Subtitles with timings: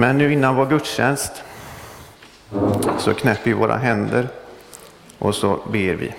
[0.00, 1.44] Men nu innan vår gudstjänst
[2.98, 4.28] så knäpper vi våra händer
[5.18, 6.14] och så ber vi.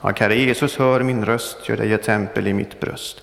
[0.00, 3.22] Ja, Herre Jesus, hör min röst, gör dig ett tempel i mitt bröst.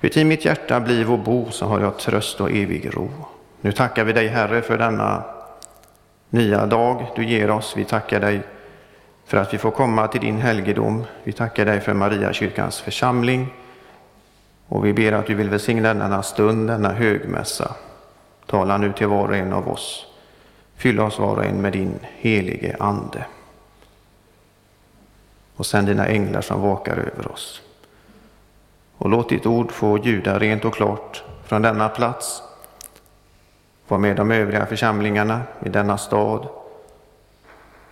[0.00, 3.10] Uti mitt hjärta bliv och bo, så har jag tröst och evig ro.
[3.60, 5.22] Nu tackar vi dig, Herre, för denna
[6.30, 7.74] nya dag du ger oss.
[7.76, 8.40] Vi tackar dig
[9.26, 11.04] för att vi får komma till din helgedom.
[11.24, 13.54] Vi tackar dig för Mariakyrkans församling.
[14.68, 17.74] Och vi ber att du vill välsigna denna stund, denna högmässa.
[18.52, 20.06] Tala nu till var och en av oss.
[20.76, 23.24] Fyll oss var och en med din helige Ande.
[25.56, 27.62] Och sänd dina änglar som vakar över oss.
[28.96, 32.42] Och låt ditt ord få ljuda rent och klart från denna plats.
[33.88, 36.48] Var med de övriga församlingarna i denna stad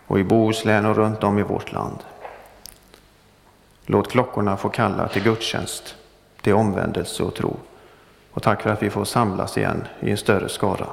[0.06, 1.98] och i Bohuslän och runt om i vårt land.
[3.86, 5.96] Låt klockorna få kalla till gudstjänst,
[6.40, 7.56] till omvändelse och tro.
[8.32, 10.86] Och tack för att vi får samlas igen i en större skara.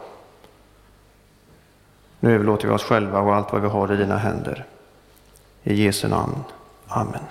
[2.19, 4.65] Nu överlåter vi oss själva och allt vad vi har i dina händer.
[5.63, 6.43] I Jesu namn.
[6.87, 7.23] Amen.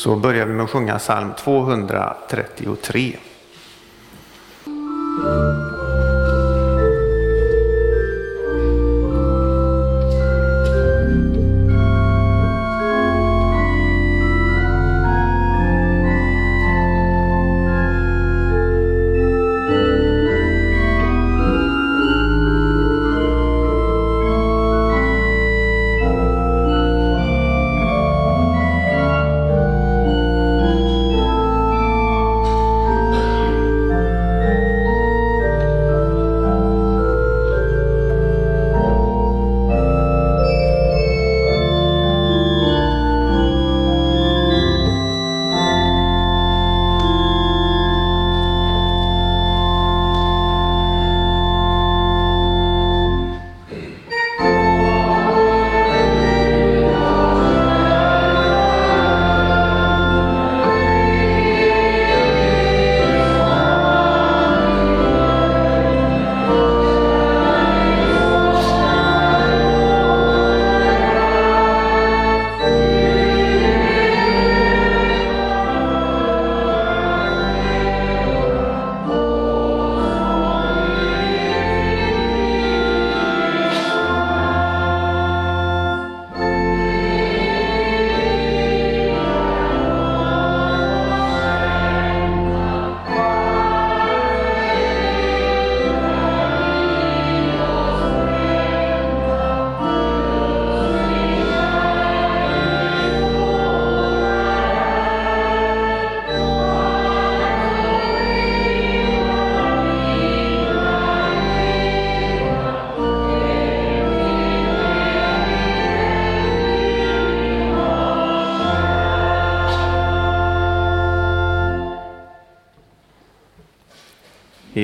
[0.00, 3.16] Så börjar vi med att sjunga psalm 233.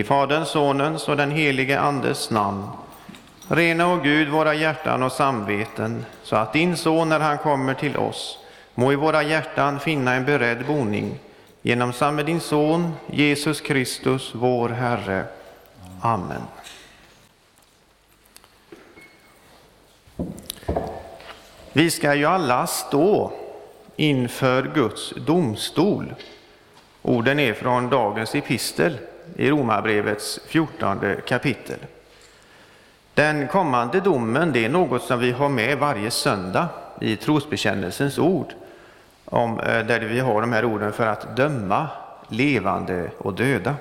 [0.06, 2.68] Faderns, Sonens och den helige Andes namn.
[3.48, 7.96] Rena, och Gud, våra hjärtan och samveten, så att din Son, när han kommer till
[7.96, 8.38] oss,
[8.74, 11.18] må i våra hjärtan finna en beredd boning
[11.62, 15.24] genom samme din Son, Jesus Kristus, vår Herre.
[16.00, 16.42] Amen.
[21.72, 23.32] Vi ska ju alla stå
[23.96, 26.14] inför Guds domstol.
[27.02, 28.98] Orden är från dagens epistel
[29.36, 31.78] i Romarbrevets fjortonde kapitel.
[33.14, 36.68] Den kommande domen det är något som vi har med varje söndag
[37.00, 38.52] i trosbekännelsens ord,
[39.24, 41.86] om, eh, där vi har de här orden för att döma
[42.28, 43.74] levande och döda.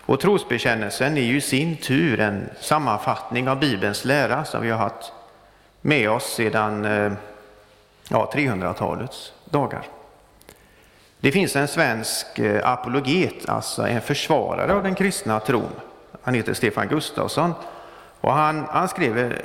[0.00, 4.78] Och trosbekännelsen är ju i sin tur en sammanfattning av Bibelns lära som vi har
[4.78, 5.12] haft
[5.80, 7.12] med oss sedan eh,
[8.08, 9.86] ja, 300-talets dagar.
[11.20, 15.70] Det finns en svensk eh, apologet, alltså en försvarare av den kristna tron.
[16.22, 17.52] Han heter Stefan Gustafsson
[18.20, 19.36] och han, han, skrev,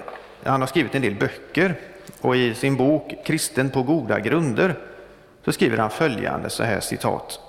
[0.44, 1.76] han har skrivit en del böcker
[2.22, 4.76] och i sin bok Kristen på goda grunder
[5.46, 7.40] så skriver han följande så här citat.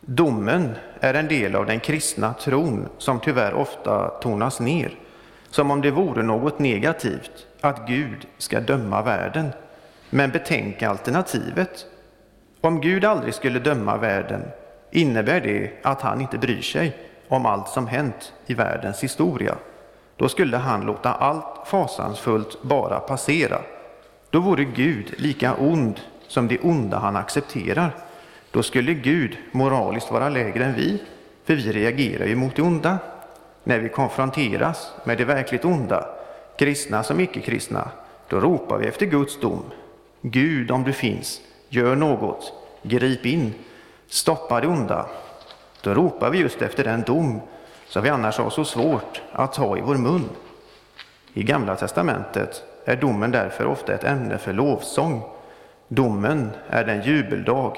[0.00, 4.98] Domen är en del av den kristna tron som tyvärr ofta tonas ner,
[5.50, 9.52] som om det vore något negativt att Gud ska döma världen.
[10.10, 11.86] Men betänk alternativet.
[12.64, 14.42] Om Gud aldrig skulle döma världen
[14.90, 16.96] innebär det att han inte bryr sig
[17.28, 19.54] om allt som hänt i världens historia.
[20.16, 23.58] Då skulle han låta allt fasansfullt bara passera.
[24.30, 27.94] Då vore Gud lika ond som det onda han accepterar.
[28.50, 31.02] Då skulle Gud moraliskt vara lägre än vi,
[31.44, 32.98] för vi reagerar ju mot det onda.
[33.64, 36.06] När vi konfronteras med det verkligt onda,
[36.58, 37.90] kristna som icke-kristna,
[38.28, 39.62] då ropar vi efter Guds dom.
[40.20, 41.40] Gud, om du finns,
[41.72, 42.52] gör något,
[42.82, 43.54] grip in,
[44.08, 45.06] stoppa det onda.
[45.80, 47.40] Då ropar vi just efter den dom
[47.88, 50.28] som vi annars har så svårt att ta i vår mun.
[51.34, 55.22] I Gamla testamentet är domen därför ofta ett ämne för lovsång.
[55.88, 57.76] Domen är den jubeldag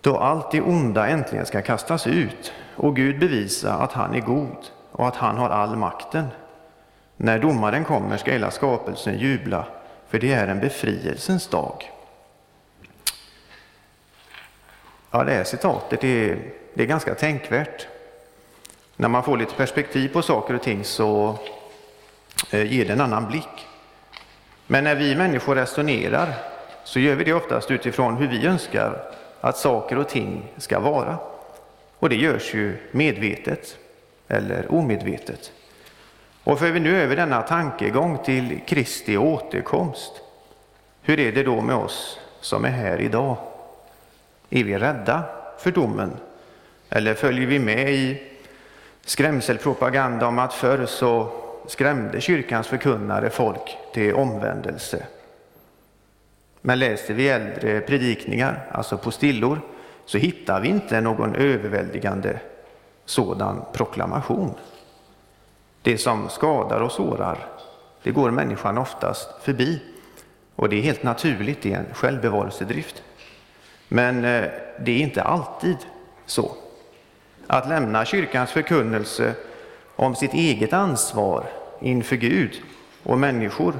[0.00, 4.56] då allt det onda äntligen ska kastas ut och Gud bevisa att han är god
[4.92, 6.26] och att han har all makten.
[7.16, 9.64] När domaren kommer ska hela skapelsen jubla,
[10.08, 11.93] för det är en befrielsens dag.
[15.16, 16.38] Ja, det här citatet är,
[16.74, 17.86] det är ganska tänkvärt.
[18.96, 21.38] När man får lite perspektiv på saker och ting så
[22.50, 23.66] eh, ger det en annan blick.
[24.66, 26.34] Men när vi människor resonerar
[26.84, 29.02] så gör vi det oftast utifrån hur vi önskar
[29.40, 31.18] att saker och ting ska vara.
[31.98, 33.76] Och det görs ju medvetet
[34.28, 35.52] eller omedvetet.
[36.44, 40.12] Och för vi nu över denna tankegång till Kristi återkomst,
[41.02, 43.36] hur är det då med oss som är här idag?
[44.54, 45.22] Är vi rädda
[45.58, 46.16] för domen?
[46.88, 48.22] Eller följer vi med i
[49.04, 51.32] skrämselpropaganda om att förr så
[51.66, 55.06] skrämde kyrkans förkunnare folk till omvändelse?
[56.60, 59.60] Men läser vi äldre predikningar, alltså på stillor,
[60.04, 62.40] så hittar vi inte någon överväldigande
[63.04, 64.54] sådan proklamation.
[65.82, 67.38] Det som skadar och sårar,
[68.02, 69.82] det går människan oftast förbi.
[70.56, 73.02] Och det är helt naturligt, i en självbevarelsedrift.
[73.88, 75.76] Men eh, det är inte alltid
[76.26, 76.50] så.
[77.46, 79.34] Att lämna kyrkans förkunnelse
[79.96, 81.44] om sitt eget ansvar
[81.80, 82.62] inför Gud
[83.02, 83.74] och människor,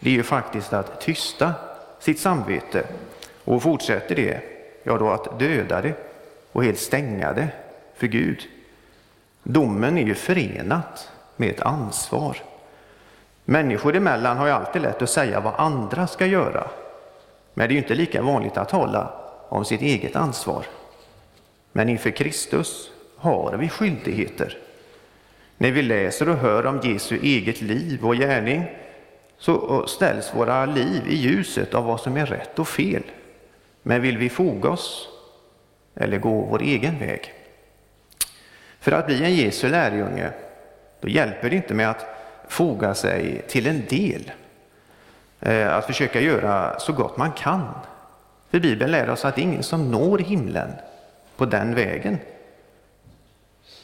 [0.00, 1.52] det är ju faktiskt att tysta
[1.98, 2.86] sitt samvete.
[3.44, 4.40] Och fortsätter det,
[4.82, 5.94] ja då att döda det
[6.52, 7.48] och helt stänga det
[7.94, 8.42] för Gud.
[9.42, 12.36] Domen är ju förenat med ett ansvar.
[13.44, 16.66] Människor emellan har ju alltid lätt att säga vad andra ska göra.
[17.54, 20.66] Men det är ju inte lika vanligt att tala om sitt eget ansvar.
[21.72, 24.58] Men inför Kristus har vi skyldigheter.
[25.58, 28.64] När vi läser och hör om Jesu eget liv och gärning
[29.38, 33.02] så ställs våra liv i ljuset av vad som är rätt och fel.
[33.82, 35.08] Men vill vi foga oss
[35.94, 37.32] eller gå vår egen väg?
[38.80, 40.30] För att bli en Jesu lärjunge,
[41.00, 42.06] då hjälper det inte med att
[42.48, 44.32] foga sig till en del,
[45.40, 47.68] eh, att försöka göra så gott man kan.
[48.50, 50.70] För Bibeln lär oss att det är ingen som når himlen
[51.36, 52.18] på den vägen.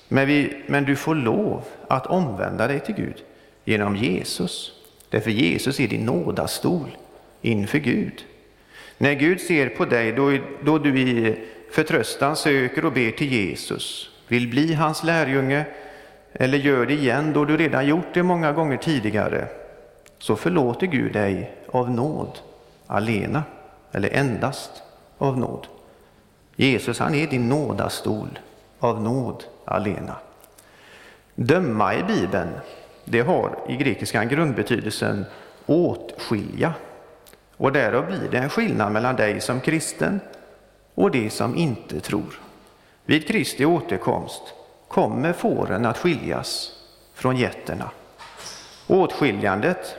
[0.09, 3.25] Men, vi, men du får lov att omvända dig till Gud
[3.65, 4.73] genom Jesus.
[5.11, 6.97] Därför Jesus är din nådastol
[7.41, 8.25] inför Gud.
[8.99, 11.37] När Gud ser på dig då, då du i
[11.71, 15.65] förtröstan söker och ber till Jesus, vill bli hans lärjunge
[16.33, 19.47] eller gör det igen då du redan gjort det många gånger tidigare,
[20.19, 22.39] så förlåter Gud dig av nåd
[22.87, 23.43] alena,
[23.93, 24.83] eller endast
[25.19, 25.67] av nåd.
[26.57, 28.39] Jesus han är din nådastol
[28.79, 30.17] av nåd alena.
[31.35, 32.51] Döma i Bibeln,
[33.05, 35.25] det har i grekiskan grundbetydelsen
[35.67, 36.75] åtskilja.
[37.57, 40.21] Och därav blir det en skillnad mellan dig som kristen
[40.95, 42.41] och det som inte tror.
[43.05, 44.43] Vid Kristi återkomst
[44.89, 46.73] kommer fåren att skiljas
[47.15, 47.91] från getterna.
[48.87, 49.97] Åtskiljandet,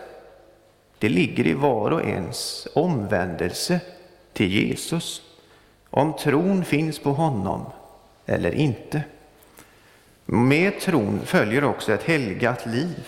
[1.04, 3.80] det ligger i var och ens omvändelse
[4.34, 5.22] till Jesus,
[5.90, 7.66] om tron finns på honom
[8.26, 9.04] eller inte.
[10.26, 13.08] Med tron följer också ett helgat liv.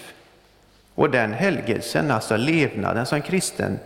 [0.95, 3.79] Och den helgelsen, alltså levnaden som kristen,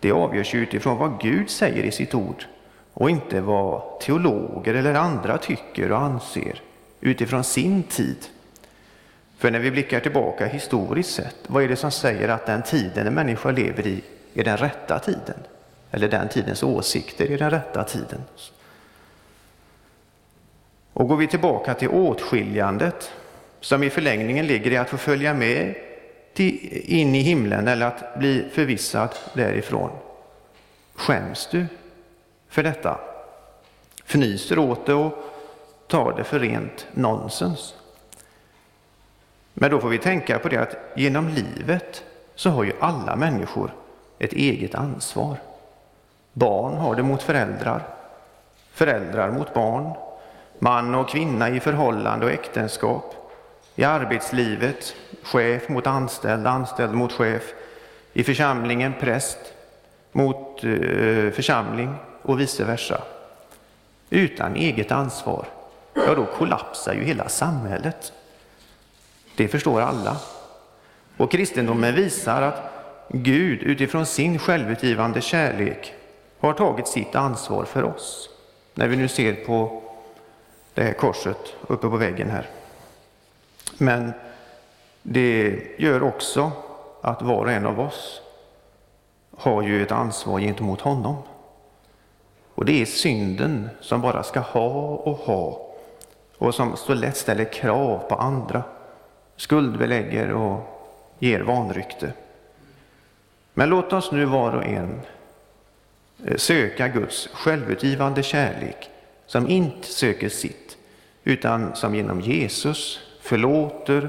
[0.00, 2.44] det avgörs utifrån vad Gud säger i sitt ord
[2.92, 6.62] och inte vad teologer eller andra tycker och anser
[7.00, 8.26] utifrån sin tid.
[9.38, 13.06] För när vi blickar tillbaka historiskt sett, vad är det som säger att den tiden
[13.06, 14.02] en människa lever i
[14.34, 15.36] är den rätta tiden?
[15.90, 18.22] Eller den tidens åsikter är den rätta tiden?
[20.92, 23.12] Och går vi tillbaka till åtskiljandet,
[23.60, 25.74] som i förlängningen ligger i att få följa med
[26.34, 29.90] till, in i himlen eller att bli förvissad därifrån.
[30.94, 31.66] Skäms du
[32.48, 33.00] för detta?
[34.06, 35.14] Fnyser åt det och
[35.86, 37.74] tar det för rent nonsens?
[39.60, 43.70] Men då får vi tänka på det att genom livet så har ju alla människor
[44.18, 45.36] ett eget ansvar.
[46.32, 47.82] Barn har det mot föräldrar,
[48.72, 49.92] föräldrar mot barn,
[50.58, 53.14] man och kvinna i förhållande och äktenskap,
[53.74, 57.54] i arbetslivet, chef mot anställd, anställd mot chef,
[58.12, 59.38] i församlingen präst
[60.12, 63.02] mot eh, församling och vice versa.
[64.10, 65.46] Utan eget ansvar,
[65.94, 68.12] ja då kollapsar ju hela samhället.
[69.38, 70.16] Det förstår alla.
[71.16, 72.62] Och kristendomen visar att
[73.08, 75.94] Gud utifrån sin självutgivande kärlek
[76.40, 78.30] har tagit sitt ansvar för oss.
[78.74, 79.82] När vi nu ser på
[80.74, 82.46] det här korset uppe på väggen här.
[83.78, 84.12] Men
[85.02, 86.50] det gör också
[87.00, 88.20] att var och en av oss
[89.36, 91.16] har ju ett ansvar gentemot honom.
[92.54, 95.68] Och det är synden som bara ska ha och ha
[96.38, 98.62] och som så lätt ställer krav på andra,
[99.38, 100.60] skuldbelägger och
[101.18, 102.12] ger vanrykte.
[103.54, 105.00] Men låt oss nu var och en
[106.24, 108.90] eh, söka Guds självutgivande kärlek
[109.26, 110.76] som inte söker sitt,
[111.24, 114.08] utan som genom Jesus förlåter,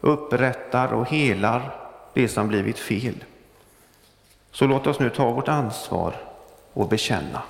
[0.00, 1.74] upprättar och helar
[2.14, 3.24] det som blivit fel.
[4.50, 6.14] Så låt oss nu ta vårt ansvar
[6.72, 7.42] och bekänna.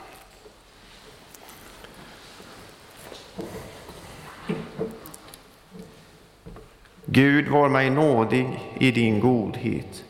[7.08, 10.04] Gud var mig nådig i din godhet.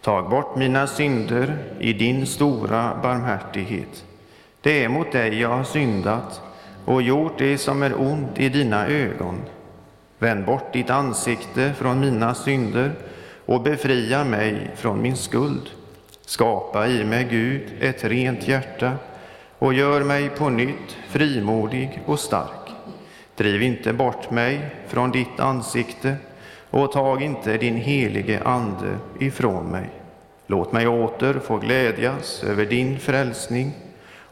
[0.00, 4.04] Tag bort mina synder i din stora barmhärtighet.
[4.60, 6.40] Det är mot dig jag har syndat
[6.84, 9.36] och gjort det som är ont i dina ögon.
[10.18, 12.92] Vänd bort ditt ansikte från mina synder
[13.46, 15.70] och befria mig från min skuld.
[16.26, 18.92] Skapa i mig, Gud, ett rent hjärta
[19.58, 22.70] och gör mig på nytt frimodig och stark.
[23.36, 26.16] Driv inte bort mig från ditt ansikte
[26.72, 29.90] och tag inte din helige Ande ifrån mig.
[30.46, 33.72] Låt mig åter få glädjas över din frälsning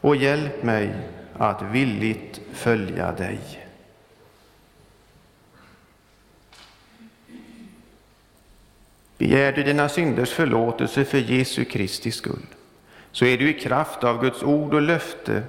[0.01, 0.93] och hjälp mig
[1.37, 3.39] att villigt följa dig.
[9.17, 12.45] Begär du dina synders förlåtelse för Jesu Kristi skull,
[13.11, 15.43] så är du i kraft av Guds ord och löfte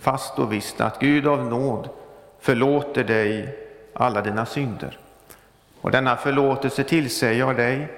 [0.00, 1.88] fast och visst att Gud av nåd
[2.40, 3.58] förlåter dig
[3.94, 4.98] alla dina synder.
[5.80, 7.88] Och denna förlåtelse tillsäger jag dig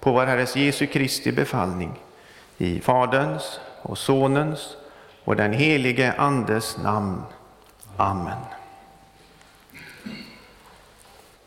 [0.00, 2.00] på vår Herres Jesu Kristi befallning
[2.58, 4.76] i Faderns och Sonens
[5.24, 7.22] och den helige Andes namn.
[7.96, 8.38] Amen.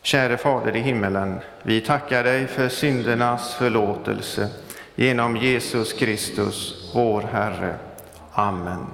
[0.02, 4.50] Käre Fader i himmelen, vi tackar dig för syndernas förlåtelse
[4.96, 7.76] genom Jesus Kristus, vår Herre.
[8.32, 8.86] Amen.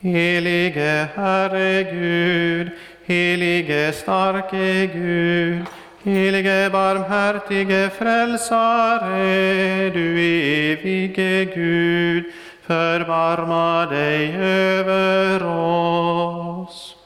[0.00, 2.70] Helige Herre Gud,
[3.06, 5.66] helige starke Gud,
[6.04, 12.24] helige barmhärtige frälsare, du evige Gud,
[12.66, 16.96] förbarma dig över oss.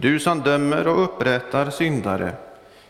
[0.00, 2.32] Du som dömer och upprättar syndare,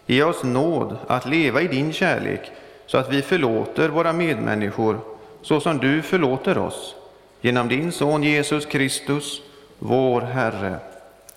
[0.06, 2.50] ge oss nåd att leva i din kärlek
[2.86, 5.00] så att vi förlåter våra medmänniskor
[5.42, 6.94] så som du förlåter oss.
[7.40, 9.42] Genom din son Jesus Kristus,
[9.78, 10.76] vår Herre.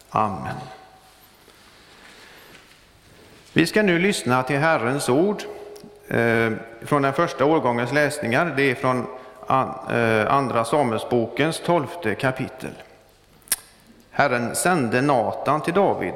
[0.10, 0.56] Amen.
[3.54, 5.44] Vi ska nu lyssna till Herrens ord
[6.08, 6.52] eh,
[6.82, 8.54] från den första årgångens läsningar.
[8.58, 9.06] Det är från
[9.90, 12.72] eh, Andra Samuelsbokens tolfte kapitel.
[14.16, 16.14] Herren sände Natan till David.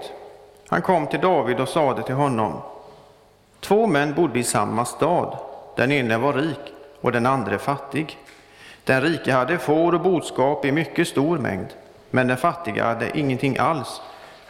[0.67, 2.53] Han kom till David och sade till honom.
[3.59, 5.37] Två män bodde i samma stad.
[5.75, 8.17] Den ene var rik och den andra fattig.
[8.83, 11.67] Den rike hade får och boskap i mycket stor mängd,
[12.09, 14.01] men den fattiga hade ingenting alls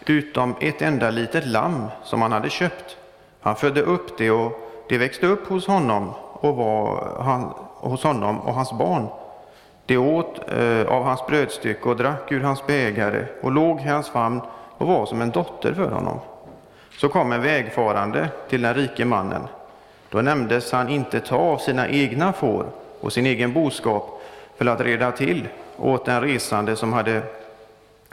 [0.06, 2.98] utom ett enda litet lamm som han hade köpt.
[3.42, 8.40] Han födde upp det och det växte upp hos honom och var han, hos honom
[8.40, 9.08] och hans barn.
[9.88, 14.10] De åt eh, av hans brödstycke och drack ur hans bägare och låg i hans
[14.10, 14.42] famn
[14.78, 16.20] och var som en dotter för honom.
[16.98, 19.42] Så kom en vägfarande till den rike mannen.
[20.10, 22.66] Då nämndes han inte ta av sina egna får
[23.02, 24.22] och sin egen boskap
[24.58, 27.22] för att reda till åt den resande som hade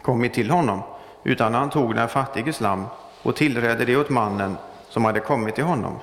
[0.02, 0.82] kommit till honom
[1.24, 2.84] utan han tog den fattiges lamm
[3.22, 4.56] och tillredde det åt mannen
[4.88, 5.98] som hade kommit till honom.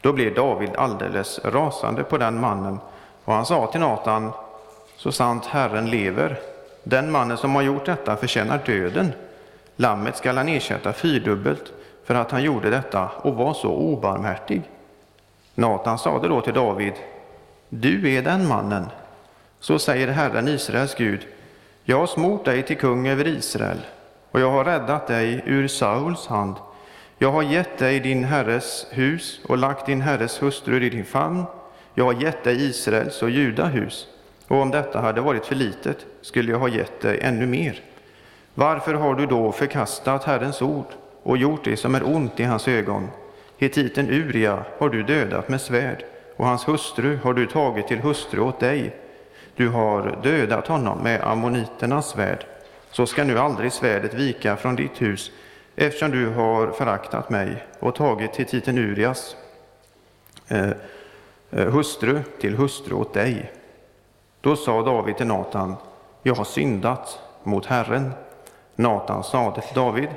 [0.00, 2.78] Då blev David alldeles rasande på den mannen,
[3.24, 4.32] och han sa till Natan,
[4.96, 6.38] så sant Herren lever,
[6.82, 9.12] den mannen som har gjort detta förtjänar döden.
[9.76, 11.72] Lammet skall han ersätta fyrdubbelt
[12.04, 14.62] för att han gjorde detta och var så obarmhärtig.
[15.54, 16.92] Natan sade då till David,
[17.68, 18.86] du är den mannen.
[19.60, 21.26] Så säger Herren Israels Gud,
[21.84, 23.78] jag har smort dig till kung över Israel
[24.30, 26.54] och jag har räddat dig ur Sauls hand.
[27.18, 31.44] Jag har gett dig din herres hus och lagt din herres hustru i din famn.
[31.94, 34.06] Jag har gett dig Israels och Juda hus.
[34.48, 37.80] Och om detta hade varit för litet skulle jag ha gett dig ännu mer.
[38.54, 40.86] Varför har du då förkastat Herrens ord
[41.22, 43.08] och gjort det som är ont i hans ögon?
[43.58, 46.04] Hetiten Uria har du dödat med svärd
[46.36, 48.96] och hans hustru har du tagit till hustru åt dig.
[49.56, 52.46] Du har dödat honom med ammoniternas svärd
[52.90, 55.30] så ska nu aldrig svärdet vika från ditt hus,
[55.76, 59.36] eftersom du har föraktat mig och tagit hetiten Urias
[60.48, 60.70] eh,
[61.50, 63.52] eh hustru till hustru åt dig.
[64.46, 65.76] Då sa David till Natan,
[66.22, 68.12] jag har syndat mot Herren.
[68.76, 70.08] Natan sade till David,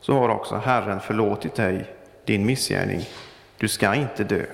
[0.00, 1.84] så har också Herren förlåtit dig
[2.24, 3.00] din missgärning.
[3.58, 4.44] Du ska inte dö.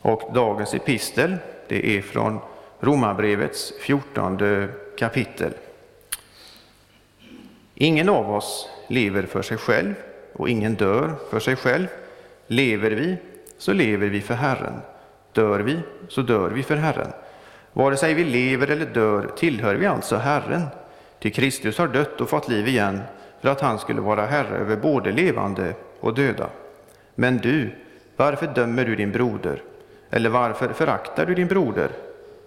[0.00, 1.36] Och dagens epistel,
[1.68, 2.38] det är från
[2.80, 5.52] Romarbrevets fjortonde kapitel.
[7.74, 9.94] Ingen av oss lever för sig själv
[10.32, 11.86] och ingen dör för sig själv.
[12.46, 13.16] Lever vi,
[13.58, 14.80] så lever vi för Herren.
[15.38, 17.12] Dör vi, så dör vi för Herren.
[17.72, 20.62] Vare sig vi lever eller dör tillhör vi alltså Herren.
[21.18, 23.00] Till Kristus har dött och fått liv igen
[23.40, 26.46] för att han skulle vara Herre över både levande och döda.
[27.14, 27.70] Men du,
[28.16, 29.62] varför dömer du din broder?
[30.10, 31.90] Eller varför föraktar du din broder?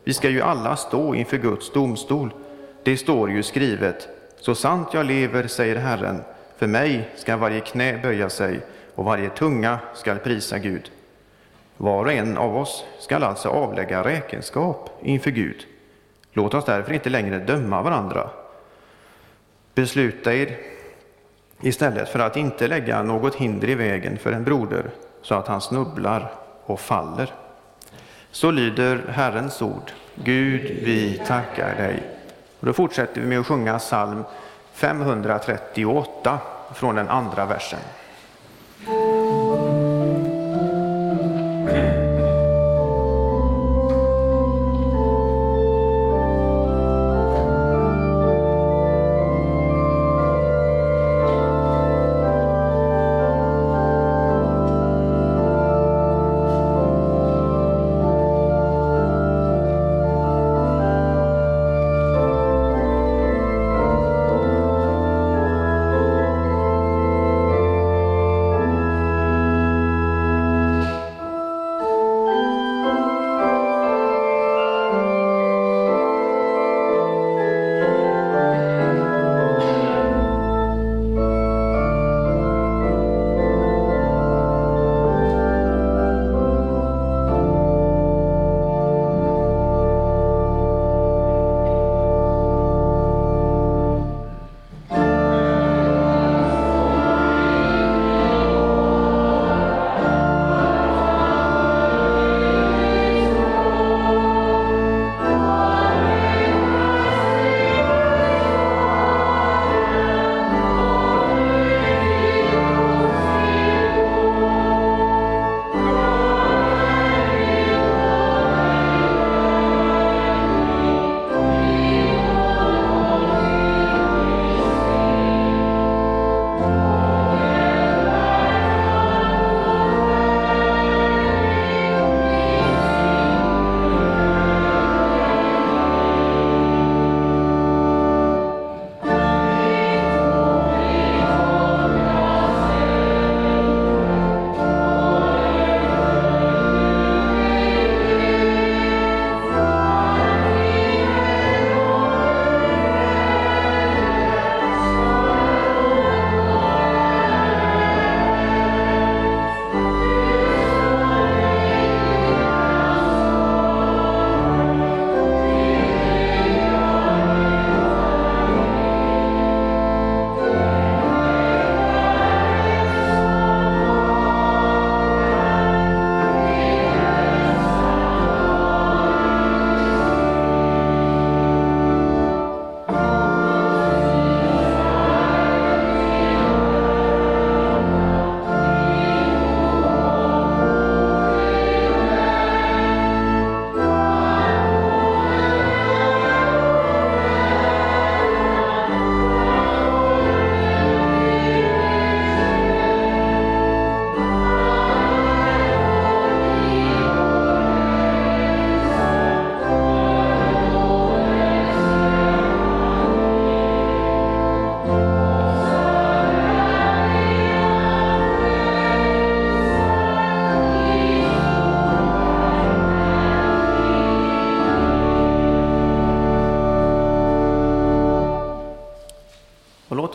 [0.03, 2.33] Vi ska ju alla stå inför Guds domstol.
[2.83, 4.07] Det står ju skrivet,
[4.39, 6.21] så sant jag lever, säger Herren,
[6.57, 8.59] för mig ska varje knä böja sig
[8.95, 10.91] och varje tunga skall prisa Gud.
[11.81, 15.65] Var och en av oss skall alltså avlägga räkenskap inför Gud.
[16.33, 18.29] Låt oss därför inte längre döma varandra.
[19.75, 20.57] Besluta er
[21.61, 24.89] istället för att inte lägga något hinder i vägen för en broder
[25.21, 26.33] så att han snubblar
[26.65, 27.33] och faller.
[28.31, 29.91] Så lyder Herrens ord.
[30.15, 32.03] Gud, vi tackar dig.
[32.59, 34.23] Och då fortsätter vi med att sjunga psalm
[34.73, 36.39] 538
[36.75, 37.79] från den andra versen.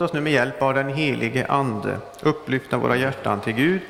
[0.07, 3.81] Oss nu med hjälp av den helige Ande upplyfta våra hjärtan till Gud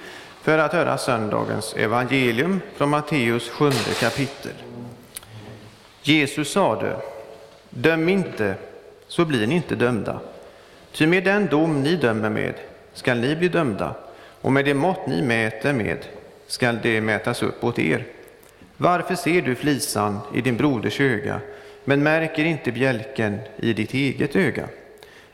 [0.41, 4.51] för att höra söndagens evangelium från Matteus sjunde kapitel.
[6.01, 6.95] Jesus sade,
[7.69, 8.55] döm inte,
[9.07, 10.19] så blir ni inte dömda.
[10.91, 12.53] Ty med den dom ni dömer med
[12.93, 13.95] skall ni bli dömda,
[14.41, 15.97] och med det mått ni mäter med
[16.47, 18.05] skall det mätas upp åt er.
[18.77, 21.39] Varför ser du flisan i din broders öga,
[21.83, 24.67] men märker inte bjälken i ditt eget öga?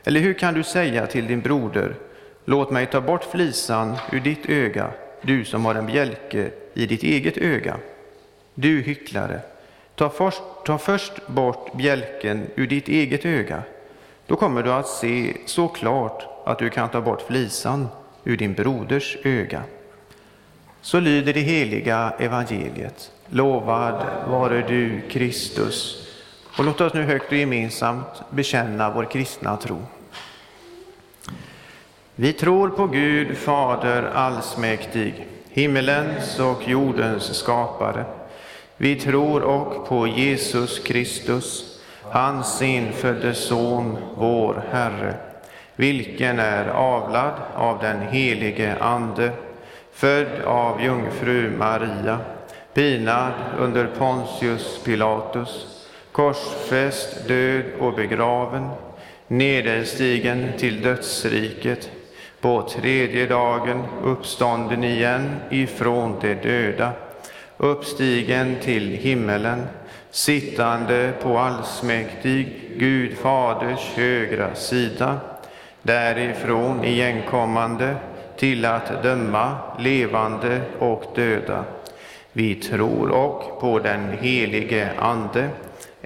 [0.04, 1.94] Eller hur kan du säga till din broder,
[2.44, 4.90] låt mig ta bort flisan ur ditt öga,
[5.22, 7.76] du som har en bjälke i ditt eget öga?
[8.54, 9.40] Du hycklare,
[9.94, 13.62] ta först, ta först bort bjälken ur ditt eget öga,
[14.26, 17.88] då kommer du att se så klart att du kan ta bort flisan
[18.24, 19.62] ur din broders öga.
[20.80, 23.10] Så lyder det heliga evangeliet.
[23.30, 26.03] Lovad vare du, Kristus.
[26.58, 29.82] Och låt oss nu högt och gemensamt bekänna vår kristna tro.
[32.14, 38.04] Vi tror på Gud, Fader allsmäktig, himmelens och jordens skapare.
[38.76, 45.14] Vi tror och på Jesus Kristus, hans infödde Son, vår Herre,
[45.76, 49.32] vilken är avlad av den helige Ande,
[49.92, 52.18] född av jungfru Maria,
[52.74, 55.73] pinad under Pontius Pilatus,
[56.14, 58.68] korsfäst, död och begraven,
[59.28, 61.90] nederstigen till dödsriket,
[62.40, 66.92] på tredje dagen uppstånden igen ifrån de döda,
[67.56, 69.66] uppstigen till himmelen,
[70.10, 75.20] sittande på allsmäktig Gud Faders högra sida,
[75.82, 77.96] därifrån igenkommande
[78.36, 81.64] till att döma levande och döda.
[82.32, 85.48] Vi tror och på den helige Ande,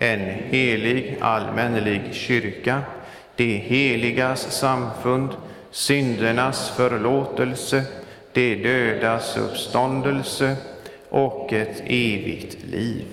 [0.01, 2.83] en helig allmännelig kyrka,
[3.37, 5.31] det heligas samfund,
[5.71, 7.85] syndernas förlåtelse,
[8.33, 10.57] de dödas uppståndelse
[11.09, 13.05] och ett evigt liv.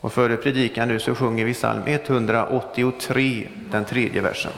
[0.00, 4.52] Och före predikan nu så sjunger vi psalm 183, den tredje versen.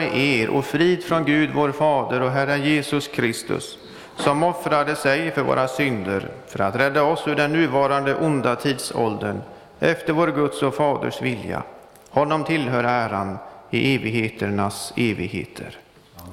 [0.00, 3.78] Med er och frid från Gud vår Fader och Herren Jesus Kristus,
[4.16, 9.40] som offrade sig för våra synder för att rädda oss ur den nuvarande onda tidsåldern
[9.80, 11.62] efter vår Guds och Faders vilja.
[12.10, 13.38] Honom tillhör äran
[13.70, 15.78] i evigheternas evigheter.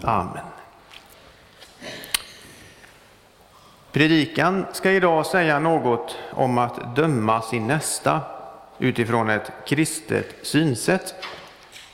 [0.04, 0.46] Amen.
[3.92, 8.22] Predikan ska idag säga något om att döma sin nästa.
[8.80, 11.16] utifrån ett kristet synsätt.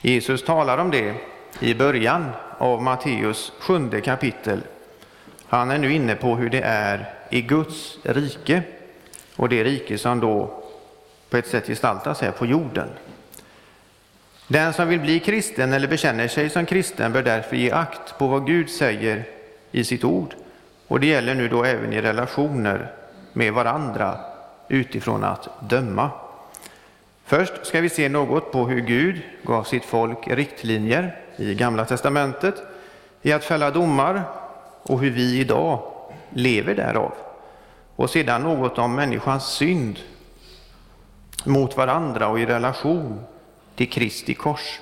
[0.00, 1.14] Jesus talar om det
[1.60, 4.60] i början av Matteus sjunde kapitel.
[5.46, 8.62] Han är nu inne på hur det är i Guds rike
[9.36, 10.64] och det rike som då
[11.30, 12.88] på ett sätt gestaltas här på jorden.
[14.48, 18.26] Den som vill bli kristen eller bekänner sig som kristen bör därför ge akt på
[18.26, 19.24] vad Gud säger
[19.70, 20.34] i sitt ord.
[20.88, 22.92] Och det gäller nu då även i relationer
[23.32, 24.18] med varandra
[24.68, 26.10] utifrån att döma.
[27.24, 32.62] Först ska vi se något på hur Gud gav sitt folk riktlinjer i Gamla testamentet
[33.22, 34.22] i att fälla domar
[34.82, 35.82] och hur vi idag
[36.30, 37.12] lever därav.
[37.96, 39.98] Och sedan något om människans synd
[41.44, 43.20] mot varandra och i relation
[43.74, 44.80] till Kristi kors.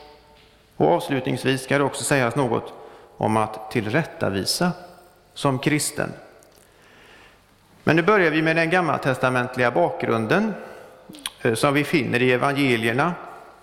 [0.77, 2.73] Och avslutningsvis ska det också sägas något
[3.17, 4.73] om att tillrättavisa
[5.35, 6.13] som kristen.
[7.85, 10.55] Men nu börjar vi med den gammaltestamentliga bakgrunden
[11.43, 13.15] eh, som vi finner i evangelierna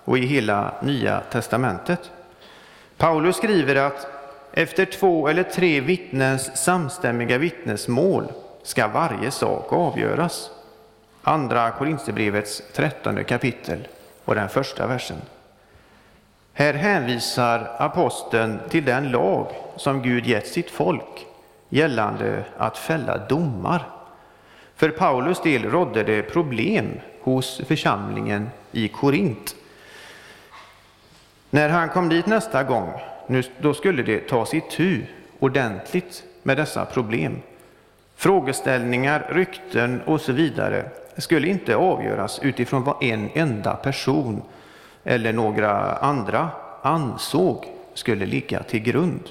[0.03, 2.11] och i hela Nya testamentet.
[2.99, 4.07] Paulus skriver att
[4.51, 8.31] efter två eller tre vittnens samstämmiga vittnesmål
[8.63, 10.51] ska varje sak avgöras.
[11.21, 13.87] Andra Korinthierbrevets trettonde kapitel
[14.25, 15.17] och den första versen.
[16.53, 21.25] Här hänvisar aposteln till den lag som Gud gett sitt folk
[21.69, 23.89] gällande att fälla domar.
[24.75, 29.55] För Paulus del rådde det problem hos församlingen i Korint.
[31.49, 32.93] När han kom dit nästa gång,
[33.59, 35.01] då skulle det tas itu
[35.39, 37.41] ordentligt med dessa problem.
[38.15, 40.85] Frågeställningar, rykten och så vidare
[41.17, 44.41] skulle inte avgöras utifrån vad en enda person
[45.03, 46.49] eller några andra
[46.81, 49.29] ansåg skulle ligga till grund.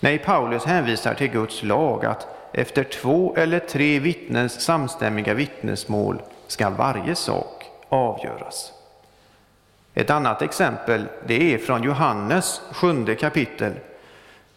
[0.00, 6.70] Nej, Paulus hänvisar till Guds lag att efter två eller tre vittnens samstämmiga vittnesmål ska
[6.70, 8.72] varje sak avgöras.
[9.98, 13.72] Ett annat exempel det är från Johannes sjunde kapitel.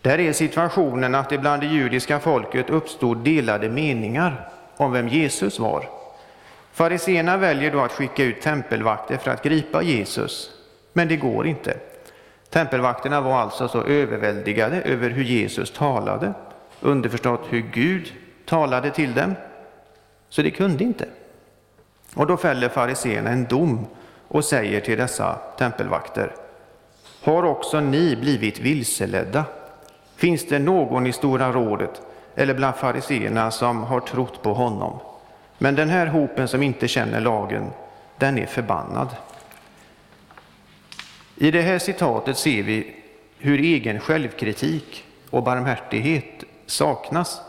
[0.01, 5.60] Där är situationen att det bland det judiska folket uppstod delade meningar om vem Jesus
[5.60, 5.86] var.
[6.71, 10.51] Fariséerna väljer då att skicka ut tempelvakter för att gripa Jesus,
[10.93, 11.77] men det går inte.
[12.49, 16.34] Tempelvakterna var alltså så överväldigade över hur Jesus talade,
[16.82, 18.13] underförstått hur Gud
[18.45, 19.36] talade till dem,
[20.30, 21.06] så det kunde inte.
[22.15, 23.88] Och då fäller fariséerna en dom
[24.32, 26.36] och säger till dessa tempelvakter,
[27.24, 29.46] har också ni blivit vilseledda?
[30.15, 32.02] Finns det någon i Stora rådet
[32.36, 35.00] eller bland fariséerna som har trott på honom?
[35.58, 37.70] Men den här hopen som inte känner lagen,
[38.17, 39.08] den är förbannad.
[41.36, 42.96] I det här citatet ser vi
[43.38, 47.41] hur egen självkritik och barmhärtighet saknas.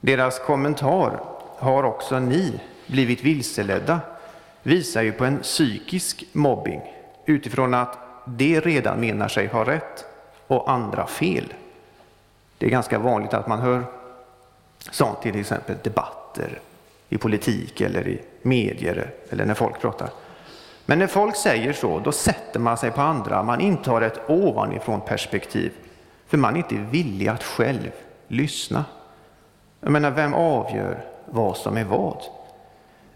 [0.00, 1.20] Deras kommentar,
[1.58, 4.00] har också ni blivit vilseledda,
[4.64, 6.80] visar ju på en psykisk mobbing
[7.26, 10.04] utifrån att de redan menar sig ha rätt
[10.46, 11.54] och andra fel.
[12.58, 13.84] Det är ganska vanligt att man hör
[14.90, 16.60] sånt till exempel debatter
[17.08, 20.10] i politik eller i medier eller när folk pratar.
[20.86, 25.00] Men när folk säger så, då sätter man sig på andra, man intar ett ovanifrån
[25.00, 25.72] perspektiv,
[26.26, 27.90] för man är inte villig att själv
[28.28, 28.84] lyssna.
[29.80, 32.22] Jag menar, vem avgör vad som är vad?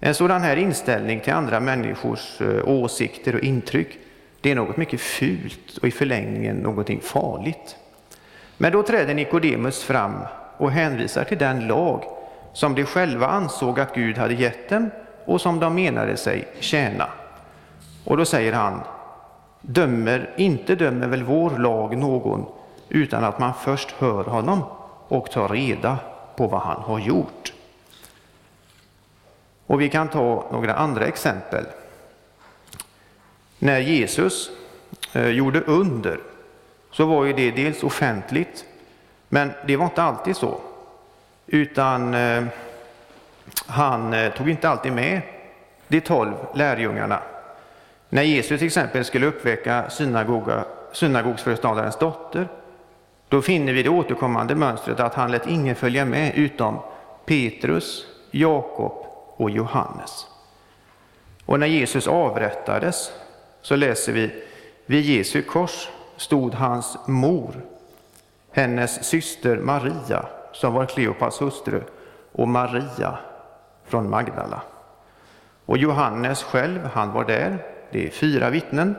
[0.00, 3.98] En sådan här inställning till andra människors eh, åsikter och intryck,
[4.40, 7.76] det är något mycket fult och i förlängningen någonting farligt.
[8.56, 10.12] Men då träder Nikodemus fram
[10.56, 12.04] och hänvisar till den lag
[12.52, 14.90] som de själva ansåg att Gud hade gett dem
[15.24, 17.08] och som de menade sig tjäna.
[18.04, 18.80] Och då säger han,
[19.60, 22.46] dömer, inte dömer väl vår lag någon
[22.88, 24.62] utan att man först hör honom
[25.08, 25.98] och tar reda
[26.36, 27.52] på vad han har gjort.
[29.68, 31.64] Och vi kan ta några andra exempel.
[33.58, 34.50] När Jesus
[35.12, 36.20] eh, gjorde under
[36.90, 38.64] så var ju det dels offentligt,
[39.28, 40.60] men det var inte alltid så.
[41.46, 42.44] Utan eh,
[43.66, 45.20] han eh, tog inte alltid med
[45.88, 47.20] de tolv lärjungarna.
[48.08, 52.48] När Jesus till exempel skulle uppväcka synagoga, synagogsföreståndarens dotter,
[53.28, 56.78] då finner vi det återkommande mönstret att han lät ingen följa med utom
[57.26, 59.07] Petrus, Jakob
[59.38, 60.26] och Johannes.
[61.46, 63.12] Och när Jesus avrättades
[63.62, 64.44] så läser vi
[64.86, 67.64] vid Jesu kors stod hans mor,
[68.52, 71.82] hennes syster Maria som var Kleopas hustru,
[72.32, 73.18] och Maria
[73.84, 74.62] från Magdala.
[75.66, 78.96] Och Johannes själv, han var där, det är fyra vittnen,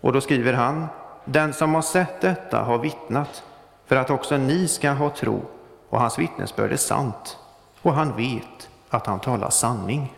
[0.00, 0.86] och då skriver han,
[1.24, 3.42] den som har sett detta har vittnat,
[3.86, 5.42] för att också ni ska ha tro,
[5.88, 7.38] och hans vittnesbörd är sant,
[7.82, 10.14] och han vet att han talar sanning.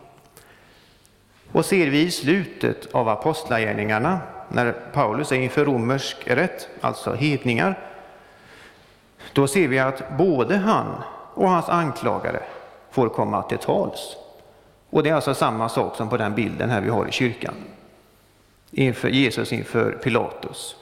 [1.51, 7.79] Och ser vi i slutet av apostlagärningarna, när Paulus är inför romersk rätt, alltså hedningar,
[9.33, 12.43] då ser vi att både han och hans anklagare
[12.91, 14.15] får komma till tals.
[14.89, 17.53] Och det är alltså samma sak som på den bilden här vi har i kyrkan.
[18.71, 20.75] Inför Jesus inför Pilatus.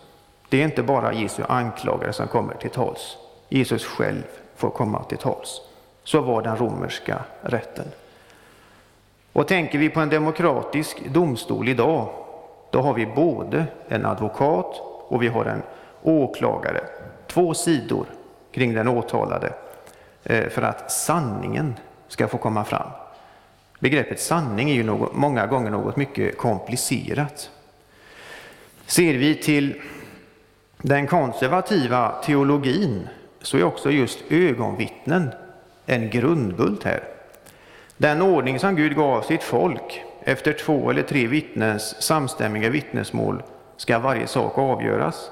[0.49, 3.17] Det är inte bara Jesu anklagare som kommer till tals.
[3.49, 4.23] Jesus själv
[4.55, 5.61] får komma till tals.
[6.05, 7.85] Så var den romerska rätten.
[9.33, 12.09] Och tänker vi på en demokratisk domstol idag,
[12.71, 15.61] då har vi både en advokat och vi har en
[16.01, 16.81] åklagare.
[17.27, 18.05] Två sidor
[18.51, 19.53] kring den åtalade
[20.23, 21.75] eh, för att sanningen
[22.07, 22.89] ska få komma fram.
[23.79, 27.49] Begreppet sanning är ju något, många gånger något mycket komplicerat.
[28.85, 29.81] Ser vi till
[30.77, 33.07] den konservativa teologin
[33.41, 35.29] så är också just ögonvittnen
[35.85, 37.03] en grundbult här.
[37.97, 43.43] Den ordning som Gud gav sitt folk efter två eller tre vittnens samstämmiga vittnesmål
[43.77, 45.29] ska varje sak avgöras.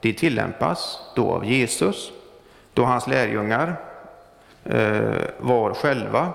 [0.00, 2.12] Det tillämpas då av Jesus,
[2.72, 3.76] då hans lärjungar
[4.64, 5.00] eh,
[5.38, 6.32] var själva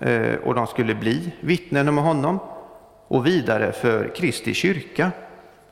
[0.00, 2.38] eh, och de skulle bli vittnen med honom
[3.08, 5.10] och vidare för Kristi kyrka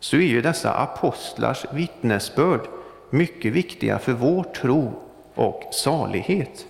[0.01, 2.61] så är ju dessa apostlars vittnesbörd
[3.11, 4.93] mycket viktiga för vår tro
[5.35, 6.67] och salighet.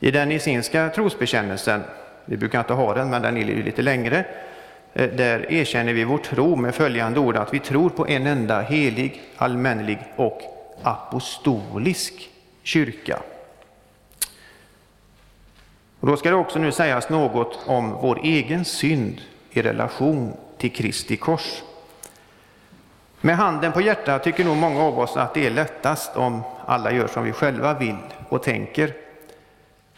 [0.00, 1.82] I den isinska trosbekännelsen,
[2.24, 4.24] vi brukar inte ha den, men den är lite längre,
[4.92, 8.60] eh, där erkänner vi vår tro med följande ord att vi tror på en enda
[8.60, 10.42] helig, allmännelig och
[10.82, 12.30] apostolisk
[12.62, 13.18] kyrka.
[16.00, 20.72] Och då ska det också nu sägas något om vår egen synd i relation till
[20.72, 21.62] Kristi kors.
[23.20, 26.92] Med handen på hjärtat tycker nog många av oss att det är lättast om alla
[26.92, 27.96] gör som vi själva vill
[28.28, 29.03] och tänker.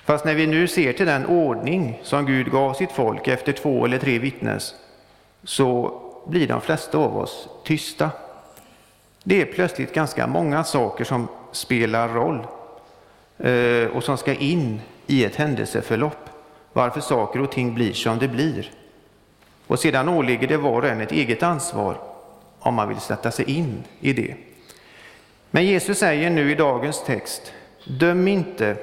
[0.06, 3.84] Fast när vi nu ser till den ordning som Gud gav sitt folk efter två
[3.84, 4.74] eller tre vittnes,
[5.44, 8.10] så blir de flesta av oss tysta.
[9.22, 12.46] Det är plötsligt ganska många saker som spelar roll
[13.38, 16.30] eh, och som ska in i ett händelseförlopp,
[16.72, 18.70] varför saker och ting blir som det blir.
[19.66, 21.96] Och sedan åligger det var och en ett eget ansvar
[22.58, 24.34] om man vill sätta sig in i det.
[25.50, 27.52] Men Jesus säger nu i dagens text,
[27.84, 28.76] döm inte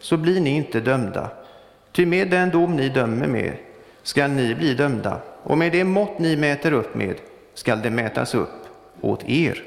[0.00, 1.30] så blir ni inte dömda.
[1.92, 3.52] Ty med den dom ni dömer med
[4.02, 7.16] skall ni bli dömda, och med det mått ni mäter upp med
[7.54, 8.66] skall det mätas upp
[9.00, 9.62] åt er.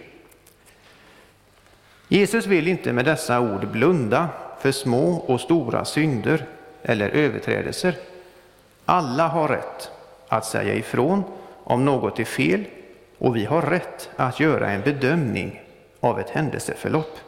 [2.07, 4.29] Jesus vill inte med dessa ord blunda
[4.59, 6.45] för små och stora synder
[6.84, 7.95] eller överträdelser.
[8.86, 9.91] Alla har rätt
[10.27, 11.23] att säga ifrån
[11.63, 12.63] om något är fel
[13.17, 15.61] och vi har rätt att göra en bedömning
[15.99, 17.19] av ett händelseförlopp.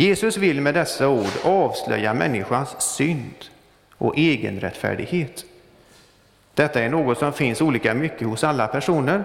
[0.00, 3.44] Jesus vill med dessa ord avslöja människans synd
[3.96, 5.44] och egenrättfärdighet.
[6.54, 9.24] Detta är något som finns olika mycket hos alla personer,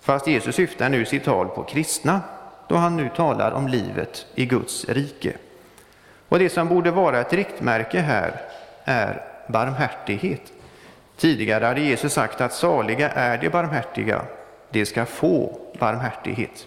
[0.00, 2.20] fast Jesus syftar nu sitt tal på kristna,
[2.68, 5.32] då han nu talar om livet i Guds rike.
[6.28, 8.40] Och det som borde vara ett riktmärke här
[8.84, 10.52] är barmhärtighet.
[11.16, 14.22] Tidigare hade Jesus sagt att saliga är de barmhärtiga,
[14.70, 16.66] de ska få barmhärtighet.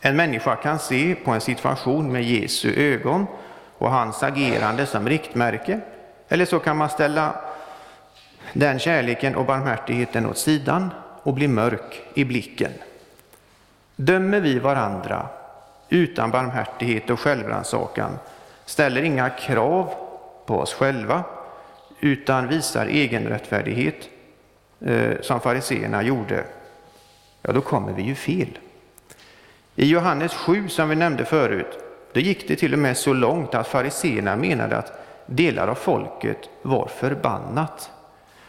[0.00, 3.26] En människa kan se på en situation med Jesu ögon
[3.78, 5.80] och hans agerande som riktmärke,
[6.28, 7.34] eller så kan man ställa
[8.52, 10.90] den kärleken och barmhärtigheten åt sidan
[11.22, 12.72] och bli mörk i blicken.
[13.96, 15.28] Dömer vi varandra
[15.88, 18.18] utan barmhärtighet och självrannsakan,
[18.64, 19.94] ställer inga krav
[20.46, 21.24] på oss själva,
[22.00, 24.08] utan visar egenrättfärdighet,
[24.80, 26.44] eh, som fariseerna gjorde,
[27.42, 28.58] ja, då kommer vi ju fel.
[29.76, 31.78] I Johannes 7, som vi nämnde förut,
[32.12, 34.92] då gick det till och med så långt att fariseerna menade att
[35.26, 37.90] delar av folket var förbannat.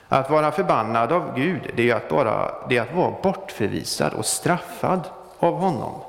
[0.08, 4.26] Att vara förbannad av Gud, det är att, bara, det är att vara bortförvisad och
[4.26, 5.10] straffad
[5.40, 6.02] av honom.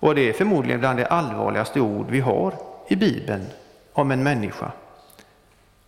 [0.00, 2.54] Och det är förmodligen bland de allvarligaste ord vi har
[2.88, 3.46] i Bibeln
[3.92, 4.72] om en människa.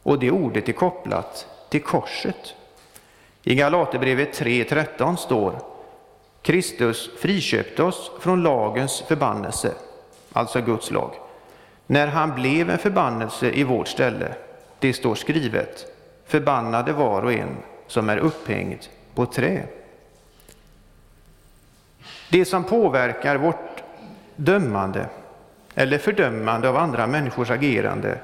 [0.02, 2.54] Och det ordet är kopplat till korset.
[3.42, 5.73] I Galaterbrevet 3.13 står
[6.44, 9.72] Kristus friköpte oss från lagens förbannelse,
[10.32, 11.14] alltså Guds lag,
[11.86, 14.34] när han blev en förbannelse i vårt ställe.
[14.78, 15.86] Det står skrivet,
[16.26, 18.78] förbannade var och en som är upphängd
[19.14, 19.62] på trä.
[22.30, 23.82] Det som påverkar vårt
[24.36, 25.06] dömande
[25.74, 28.18] eller fördömande av andra människors agerande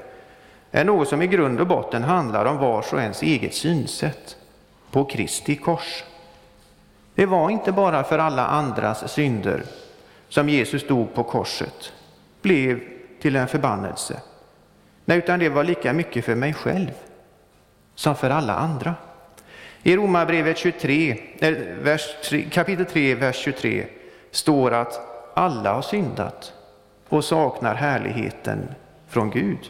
[0.71, 4.37] är något som i grund och botten handlar om vars och ens eget synsätt
[4.91, 6.03] på Kristi kors.
[7.15, 9.63] Det var inte bara för alla andras synder
[10.29, 11.93] som Jesus dog på korset,
[12.41, 12.79] blev
[13.21, 14.21] till en förbannelse.
[15.05, 16.91] Nej, utan det var lika mycket för mig själv
[17.95, 18.95] som för alla andra.
[19.83, 23.85] I Romarbrevet 23, eh, vers 3, kapitel 3, vers 23
[24.31, 24.99] står att
[25.33, 26.53] alla har syndat
[27.09, 28.67] och saknar härligheten
[29.07, 29.69] från Gud.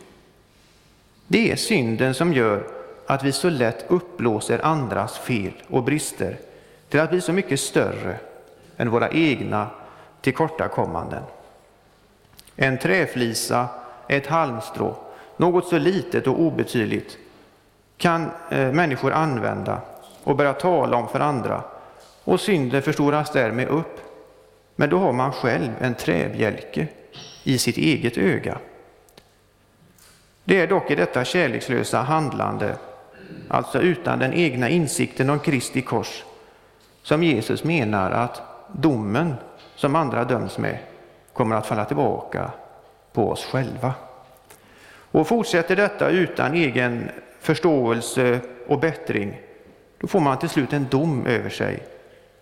[1.28, 2.68] Det är synden som gör
[3.08, 6.38] att vi så lätt uppblåser andras fel och brister
[6.92, 8.18] till att bli så mycket större
[8.78, 9.68] än våra egna
[10.22, 11.24] tillkortakommanden.
[12.56, 13.68] En träflisa,
[14.08, 14.96] ett halmstrå,
[15.38, 17.18] något så litet och obetydligt
[17.98, 19.82] kan eh, människor använda
[20.24, 21.64] och börja tala om för andra
[22.24, 24.00] och synden förstoras därmed upp.
[24.76, 26.88] Men då har man själv en träbjälke
[27.44, 28.58] i sitt eget öga.
[30.44, 32.76] Det är dock i detta kärlekslösa handlande,
[33.48, 36.24] alltså utan den egna insikten om Kristi kors,
[37.04, 38.42] som Jesus menar att
[38.74, 39.36] domen
[39.76, 40.78] som andra döms med
[41.34, 42.52] kommer att falla tillbaka
[43.14, 43.94] på oss själva.
[45.12, 49.42] Och fortsätter detta utan egen förståelse och bättring,
[49.98, 51.84] då får man till slut en dom över sig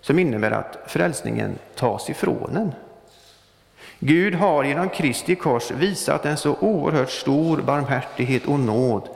[0.01, 2.71] som innebär att frälsningen tas ifrån en.
[3.99, 9.09] Gud har genom Kristi kors visat en så oerhört stor barmhärtighet och nåd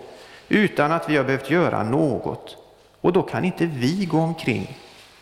[0.50, 2.58] utan att vi har behövt göra något.
[3.02, 4.78] Och då kan inte vi gå omkring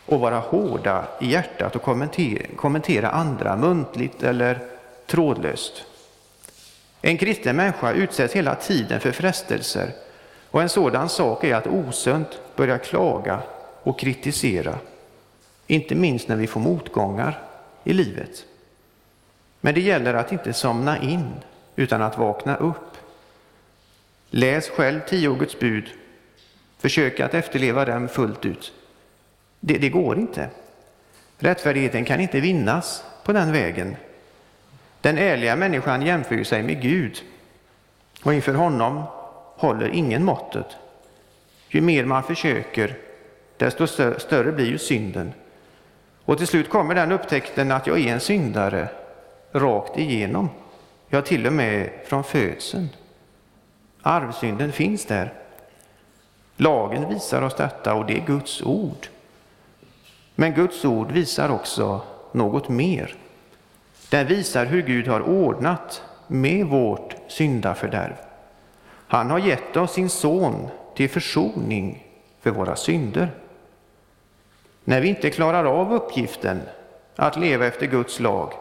[0.06, 1.82] och vara hårda i hjärtat och
[2.56, 4.58] kommentera, andra muntligt eller
[5.06, 5.84] trådlöst.
[7.00, 9.90] En kristen människa utsätts hela tiden för frestelser
[10.50, 13.42] och en sådan sak är att osunt börja klaga
[13.82, 14.78] och kritisera.
[15.66, 17.42] Inte minst när vi får motgångar
[17.84, 18.44] i livet.
[19.60, 21.32] Men det gäller att inte somna in
[21.76, 22.96] utan att vakna upp.
[24.30, 25.88] Läs själv tio Guds bud.
[26.78, 28.72] Försök att efterleva dem fullt ut.
[29.64, 30.48] Det, det går inte.
[31.38, 33.96] Rättfärdigheten kan inte vinnas på den vägen.
[35.00, 37.22] Den ärliga människan jämför sig med Gud
[38.22, 39.02] och inför honom
[39.56, 40.66] håller ingen måttet.
[41.68, 42.98] Ju mer man försöker,
[43.56, 43.86] desto
[44.18, 45.32] större blir ju synden.
[46.24, 48.88] Och till slut kommer den upptäckten att jag är en syndare
[49.52, 50.48] rakt igenom.
[51.08, 52.88] Ja, till och med från födseln.
[54.02, 55.32] Arvsynden finns där.
[56.56, 59.08] Lagen visar oss detta och det är Guds ord.
[60.34, 62.00] Men Guds ord visar också
[62.32, 63.14] något mer.
[64.10, 68.14] Den visar hur Gud har ordnat med vårt syndafördärv.
[69.08, 72.06] Han har gett oss sin son till försoning
[72.40, 73.30] för våra synder.
[74.84, 76.62] När vi inte klarar av uppgiften
[77.16, 78.52] att leva efter Guds lag,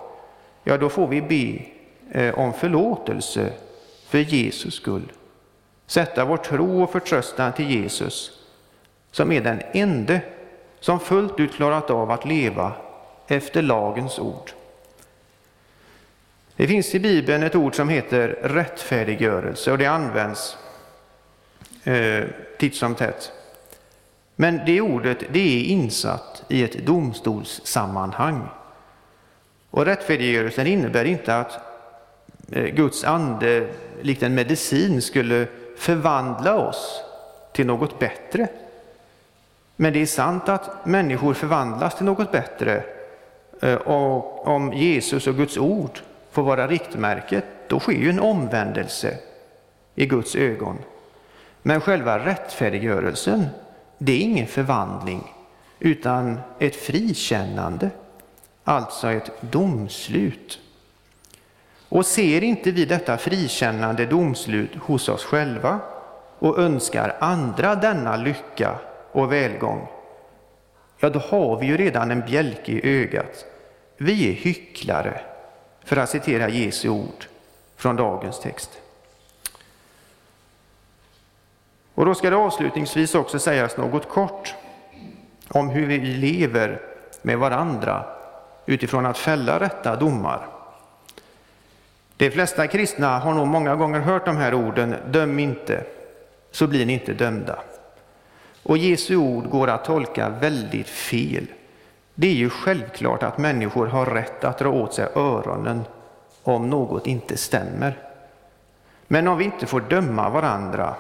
[0.63, 1.65] ja, då får vi be
[2.19, 3.53] eh, om förlåtelse
[4.07, 5.11] för Jesus skull.
[5.87, 8.31] Sätta vår tro och förtröstan till Jesus,
[9.11, 10.21] som är den ende
[10.81, 12.73] som fullt ut klarat av att leva
[13.27, 14.51] efter lagens ord.
[16.55, 20.57] Det finns i Bibeln ett ord som heter rättfärdiggörelse och det används
[21.83, 22.23] eh,
[22.57, 23.31] titt som tätt.
[24.35, 28.47] Men det ordet det är insatt i ett domstolssammanhang.
[29.69, 31.59] Och rättfärdiggörelsen innebär inte att
[32.51, 33.67] eh, Guds ande
[34.01, 37.03] likt en medicin skulle förvandla oss
[37.53, 38.47] till något bättre.
[39.81, 42.83] Men det är sant att människor förvandlas till något bättre
[43.61, 45.99] eh, och om Jesus och Guds ord
[46.31, 49.17] får vara riktmärket, då sker ju en omvändelse
[49.95, 50.77] i Guds ögon.
[51.61, 53.45] Men själva rättfärdiggörelsen,
[53.97, 55.33] det är ingen förvandling,
[55.79, 57.89] utan ett frikännande,
[58.63, 60.59] alltså ett domslut.
[61.89, 65.79] Och ser inte vi detta frikännande domslut hos oss själva
[66.39, 68.79] och önskar andra denna lycka
[69.11, 69.87] och välgång,
[70.99, 73.45] ja, då har vi ju redan en bjälke i ögat.
[73.97, 75.21] Vi är hycklare,
[75.83, 77.25] för att citera Jesu ord
[77.75, 78.81] från dagens text.
[81.95, 84.55] Och då ska det avslutningsvis också sägas något kort
[85.47, 86.81] om hur vi lever
[87.21, 88.05] med varandra
[88.65, 90.47] utifrån att fälla rätta domar.
[92.17, 95.83] De flesta kristna har nog många gånger hört de här orden, döm inte,
[96.51, 97.59] så blir ni inte dömda.
[98.63, 101.47] Och Jesu ord går att tolka väldigt fel.
[102.15, 105.83] Det är ju självklart att människor har rätt att dra åt sig öronen
[106.43, 107.97] om något inte stämmer.
[109.07, 110.95] Men om vi inte får döma varandra,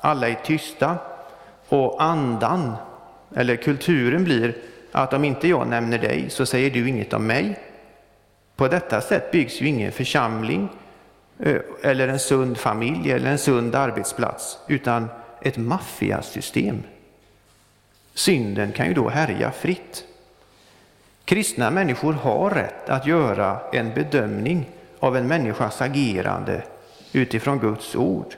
[0.00, 0.96] alla är tysta
[1.68, 2.76] och andan
[3.34, 4.56] eller kulturen blir
[4.92, 7.58] att om inte jag nämner dig så säger du inget om mig.
[8.56, 10.68] På detta sätt byggs ju ingen församling
[11.38, 15.08] eh, eller en sund familj eller en sund arbetsplats utan
[15.42, 16.82] ett maffiasystem.
[18.16, 20.04] Synden kan ju då härja fritt.
[21.24, 26.62] Kristna människor har rätt att göra en bedömning av en människas agerande
[27.12, 28.34] utifrån Guds ord.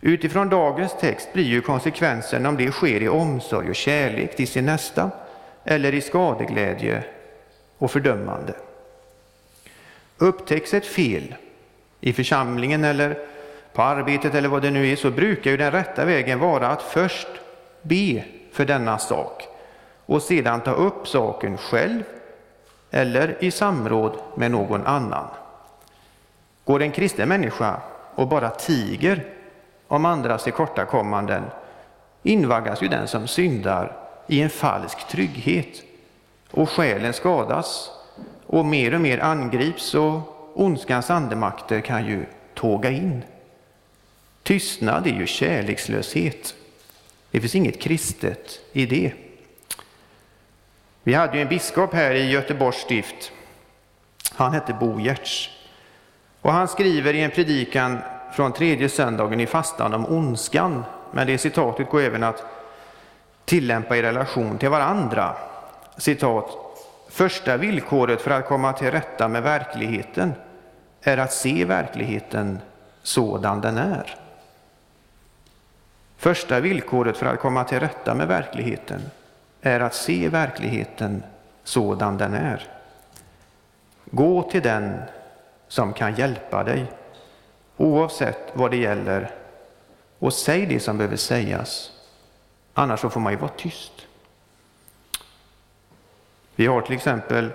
[0.00, 4.66] Utifrån dagens text blir ju konsekvensen om det sker i omsorg och kärlek till sin
[4.66, 5.10] nästa
[5.64, 7.04] eller i skadeglädje
[7.78, 8.52] och fördömande.
[10.18, 11.34] Upptäcks ett fel
[12.00, 13.18] i församlingen eller
[13.72, 16.82] på arbetet eller vad det nu är så brukar ju den rätta vägen vara att
[16.82, 17.28] först
[17.82, 18.24] be
[18.58, 19.48] för denna sak
[20.06, 22.02] och sedan ta upp saken själv
[22.90, 25.26] eller i samråd med någon annan.
[26.64, 27.80] Går en kristen människa
[28.14, 29.26] och bara tiger
[29.88, 31.42] om andras tillkortakommanden
[32.22, 33.96] invaggas ju den som syndar
[34.26, 35.82] i en falsk trygghet
[36.50, 37.90] och själen skadas
[38.46, 40.20] och mer och mer angrips och
[40.54, 43.22] ondskans andemakter kan ju tåga in.
[44.42, 46.54] Tystnad är ju kärlekslöshet.
[47.30, 49.12] Det finns inget kristet i det.
[51.02, 53.32] Vi hade ju en biskop här i Göteborgs stift.
[54.34, 55.48] Han hette Bo Giertz.
[56.40, 57.98] Och han skriver i en predikan
[58.32, 62.44] från tredje söndagen i fastan om ondskan, men det citatet går även att
[63.44, 65.36] tillämpa i relation till varandra.
[65.96, 66.50] Citat.
[67.08, 70.32] Första villkoret för att komma till rätta med verkligheten
[71.02, 72.58] är att se verkligheten
[73.02, 74.27] sådan den är.
[76.18, 79.00] Första villkoret för att komma till rätta med verkligheten
[79.62, 81.22] är att se verkligheten
[81.64, 82.70] sådan den är.
[84.04, 85.00] Gå till den
[85.68, 86.86] som kan hjälpa dig,
[87.76, 89.30] oavsett vad det gäller,
[90.18, 91.92] och säg det som behöver sägas.
[92.74, 93.92] Annars så får man ju vara tyst.
[96.54, 97.50] Vi har till exempel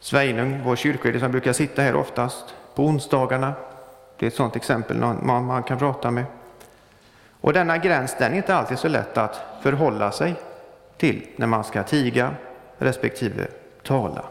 [0.00, 3.52] Sveinung, vår kyrkoherde, som brukar sitta här oftast på onsdagarna.
[4.18, 6.24] Det är ett sådant exempel man, kan prata med.
[7.44, 10.34] Och denna gräns den är inte alltid så lätt att förhålla sig
[10.96, 12.34] till när man ska tiga
[12.78, 13.46] respektive
[13.82, 14.24] tala.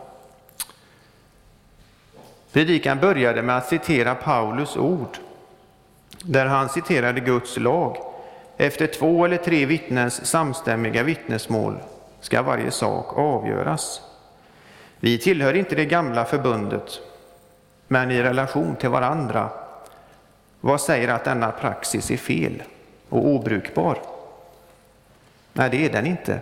[2.51, 5.17] Predikan började med att citera Paulus ord,
[6.23, 7.97] där han citerade Guds lag.
[8.57, 11.77] Efter två eller tre vittnens samstämmiga vittnesmål
[12.19, 14.01] ska varje sak avgöras.
[14.99, 16.99] Vi tillhör inte det gamla förbundet,
[17.87, 19.49] men i relation till varandra.
[20.61, 22.63] Vad säger att denna praxis är fel
[23.13, 23.97] och obrukbar?
[25.53, 26.41] Nej, det är den inte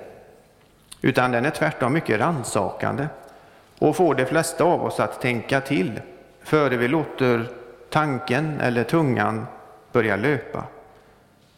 [1.01, 3.07] utan den är tvärtom mycket rannsakande
[3.79, 6.01] och får de flesta av oss att tänka till
[6.43, 7.49] före vi låter
[7.89, 9.45] tanken eller tungan
[9.91, 10.63] börja löpa.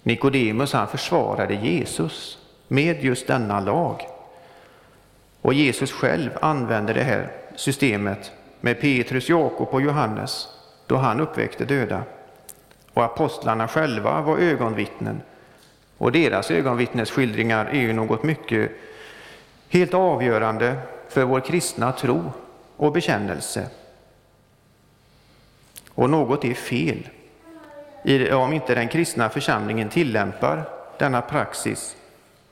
[0.04, 2.38] Nikodemus han försvarade Jesus
[2.68, 4.02] med just denna lag.
[5.42, 10.48] Och Jesus själv använde det här systemet med Petrus, Jakob och Johannes
[10.88, 12.04] då han uppväckte döda.
[12.94, 15.22] Och apostlarna själva var ögonvittnen.
[15.98, 18.72] Och deras ögonvittnesskildringar är ju något mycket
[19.70, 20.76] helt avgörande
[21.10, 22.32] för vår kristna tro
[22.78, 23.70] och bekännelse.
[25.90, 27.10] Och något är fel
[28.34, 30.64] om inte den kristna församlingen tillämpar
[30.98, 31.96] denna praxis,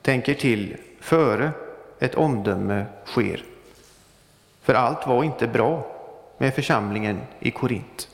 [0.02, 1.50] tänker till före
[1.98, 3.44] ett omdöme sker.
[4.62, 5.86] För allt var inte bra
[6.38, 8.08] med församlingen i Korint.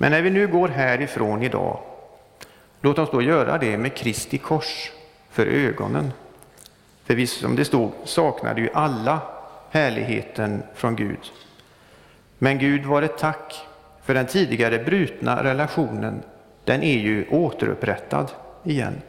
[0.00, 1.78] Men när vi nu går härifrån idag,
[2.80, 4.92] låt oss då göra det med Kristi kors
[5.30, 6.12] för ögonen.
[7.04, 9.20] För vi, som det stod, saknade ju alla
[9.70, 11.32] härligheten från Gud.
[12.38, 13.66] Men Gud var ett tack
[14.02, 16.22] för den tidigare brutna relationen,
[16.64, 18.32] den är ju återupprättad
[18.64, 19.02] igen.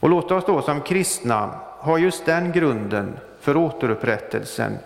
[0.00, 4.78] Och låt oss då som kristna ha just den grunden för återupprättelsen,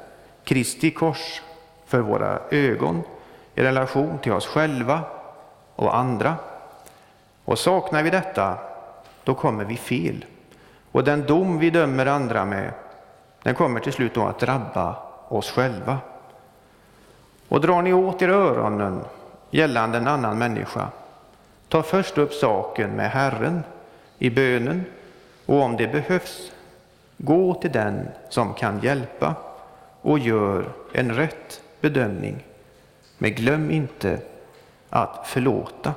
[0.44, 1.42] Kristi kors,
[1.86, 3.02] för våra ögon
[3.54, 5.00] i relation till oss själva
[5.76, 6.36] och andra.
[7.44, 8.58] Och saknar vi detta,
[9.24, 10.24] då kommer vi fel.
[10.92, 12.72] Och den dom vi dömer andra med,
[13.42, 14.96] den kommer till slut då att drabba
[15.28, 15.98] oss själva.
[17.48, 19.04] Och drar ni åt er öronen
[19.50, 20.88] gällande en annan människa,
[21.68, 23.62] ta först upp saken med Herren
[24.18, 24.84] i bönen
[25.46, 26.52] och om det behövs,
[27.16, 29.34] gå till den som kan hjälpa
[30.00, 32.44] och gör en rätt bedömning.
[33.24, 34.20] Men glöm inte
[34.90, 35.94] att förlåta.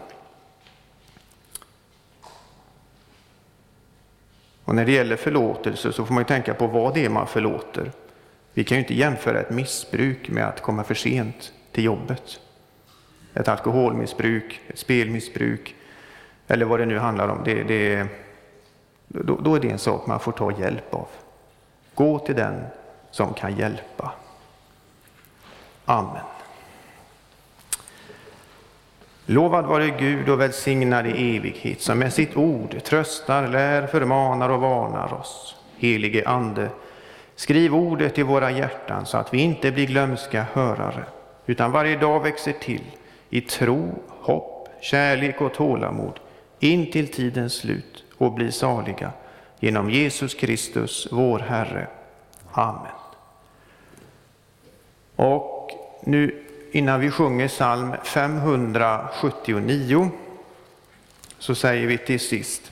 [4.63, 7.91] Och när det gäller förlåtelse så får man tänka på vad det är man förlåter.
[8.53, 12.39] Vi kan ju inte jämföra ett missbruk med att komma för sent till jobbet.
[13.33, 15.75] Ett alkoholmissbruk, ett spelmissbruk
[16.47, 17.41] eller vad det nu handlar om.
[17.45, 18.07] Det, det,
[19.07, 21.07] då, då är det en sak man får ta hjälp av.
[21.93, 22.63] Gå till den
[23.11, 24.11] som kan hjälpa.
[25.85, 26.36] Amen.
[29.29, 34.61] Lovad vare Gud och välsignad i evighet, som med sitt ord tröstar, lär, förmanar och
[34.61, 35.55] varnar oss.
[35.77, 36.69] Helige Ande,
[37.35, 41.03] skriv ordet i våra hjärtan så att vi inte blir glömska hörare,
[41.45, 42.83] utan varje dag växer till
[43.29, 46.19] i tro, hopp, kärlek och tålamod
[46.59, 49.11] in till tidens slut och blir saliga
[49.59, 51.87] genom Jesus Kristus, vår Herre.
[52.51, 52.91] Amen.
[55.15, 55.71] Och
[56.03, 60.09] nu innan vi sjunger psalm 579
[61.39, 62.71] så säger vi till sist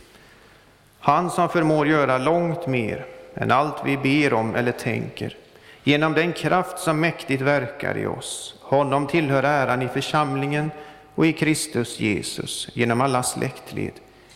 [0.99, 5.37] Han som förmår göra långt mer än allt vi ber om eller tänker
[5.83, 8.55] genom den kraft som mäktigt verkar i oss.
[8.61, 10.71] Honom tillhör äran i församlingen
[11.15, 13.93] och i Kristus Jesus genom alla släktled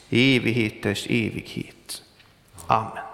[0.10, 2.03] i evigheters evighet.
[2.68, 3.09] Amen.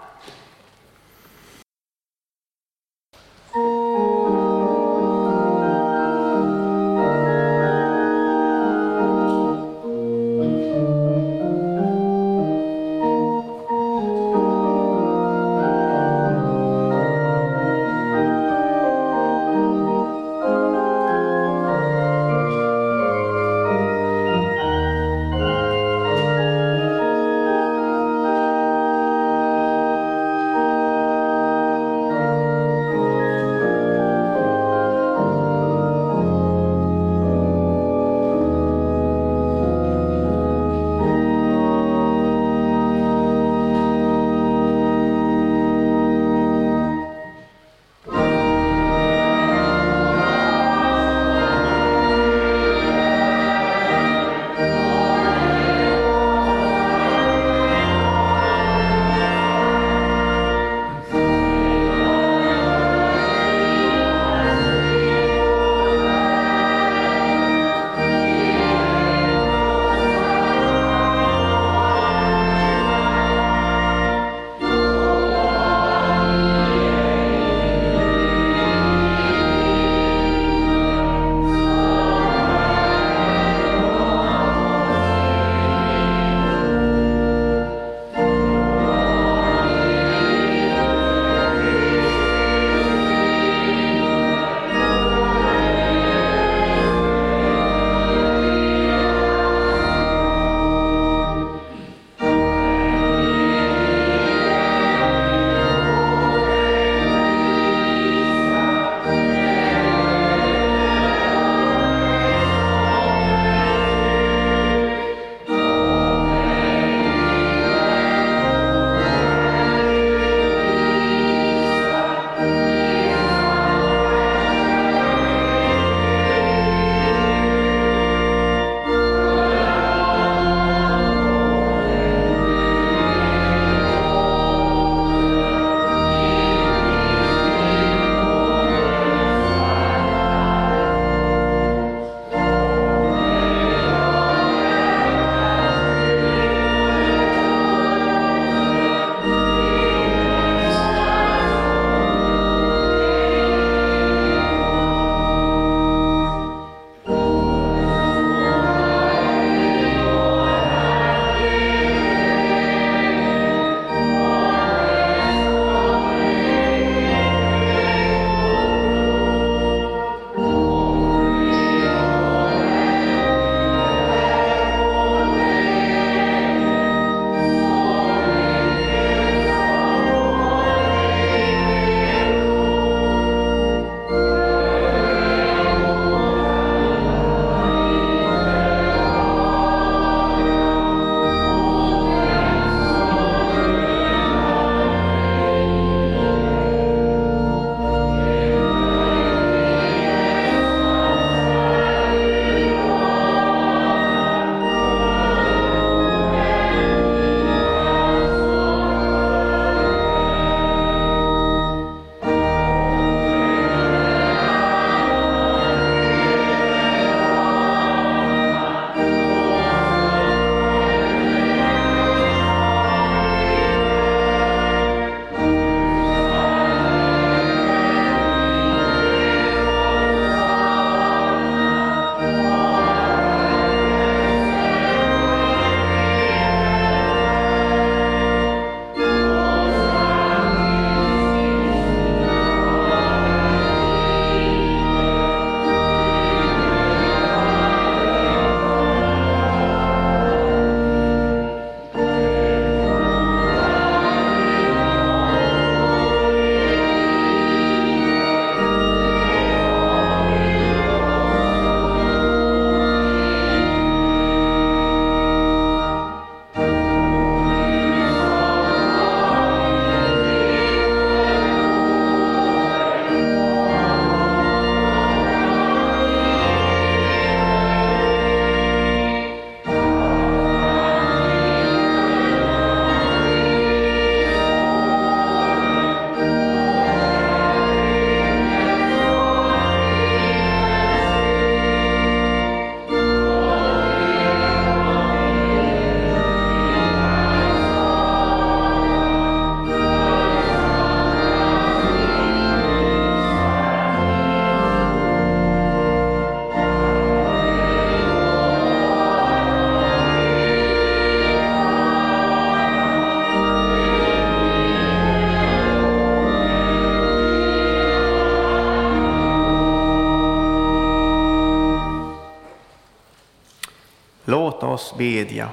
[324.86, 325.48] Oss bedja.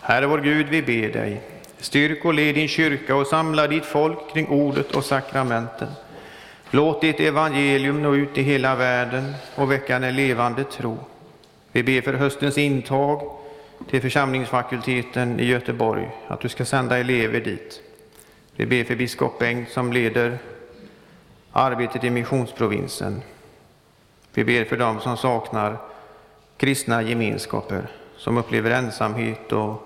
[0.00, 1.40] Herre vår Gud, vi ber dig,
[1.78, 5.88] styrk och led din kyrka och samla ditt folk kring ordet och sakramenten.
[6.70, 10.98] Låt ditt evangelium nå ut i hela världen och väcka en levande tro.
[11.72, 13.30] Vi ber för höstens intag
[13.90, 17.80] till församlingsfakulteten i Göteborg, att du ska sända elever dit.
[18.56, 20.38] Vi ber för biskop Bengt som leder
[21.52, 23.22] arbetet i missionsprovinsen.
[24.34, 25.78] Vi ber för dem som saknar
[26.64, 29.82] kristna gemenskaper, som upplever ensamhet och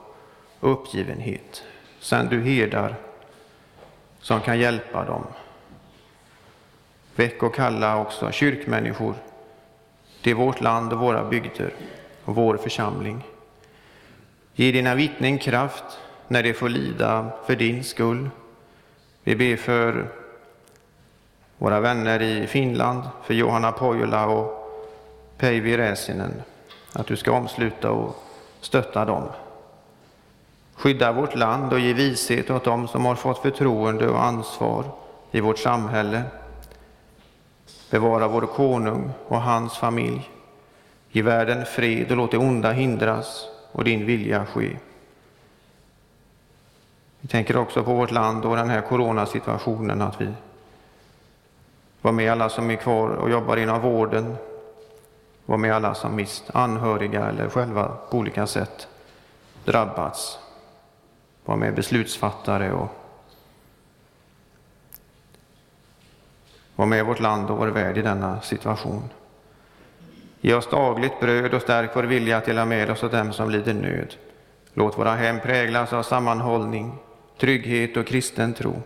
[0.61, 1.63] uppgivenhet.
[2.01, 2.95] Sänd du herdar
[4.21, 5.27] som kan hjälpa dem.
[7.17, 9.15] Väck och kalla också kyrkmänniskor
[10.23, 11.75] till vårt land och våra bygder
[12.25, 13.23] och vår församling.
[14.55, 15.99] Ge dina vittnen kraft
[16.29, 18.31] när de får lida för din skull.
[19.23, 20.09] Vi ber för
[21.59, 24.59] våra vänner i Finland, för Johanna Pojola och
[25.39, 26.43] Päivi Räsinen,
[26.93, 28.17] att du ska omsluta och
[28.61, 29.23] stötta dem.
[30.75, 34.85] Skydda vårt land och ge vishet åt dem som har fått förtroende och ansvar
[35.31, 36.23] i vårt samhälle.
[37.91, 40.31] Bevara vår konung och hans familj.
[41.11, 44.77] Ge världen fred och låt det onda hindras och din vilja ske.
[47.21, 50.29] Vi tänker också på vårt land och den här coronasituationen, att vi
[52.03, 54.37] var med alla som är kvar och jobbar inom vården,
[55.49, 58.89] var med alla som mist anhöriga eller själva på olika sätt
[59.65, 60.39] drabbats,
[61.45, 62.89] var med beslutsfattare och
[66.77, 69.03] var med vårt land och vår värld i denna situation.
[70.41, 73.51] Ge oss dagligt bröd och stärk vår vilja att dela med oss av dem som
[73.51, 74.15] lider nöd.
[74.75, 76.99] Låt våra hem präglas av sammanhållning,
[77.41, 78.83] trygghet och kristen tro.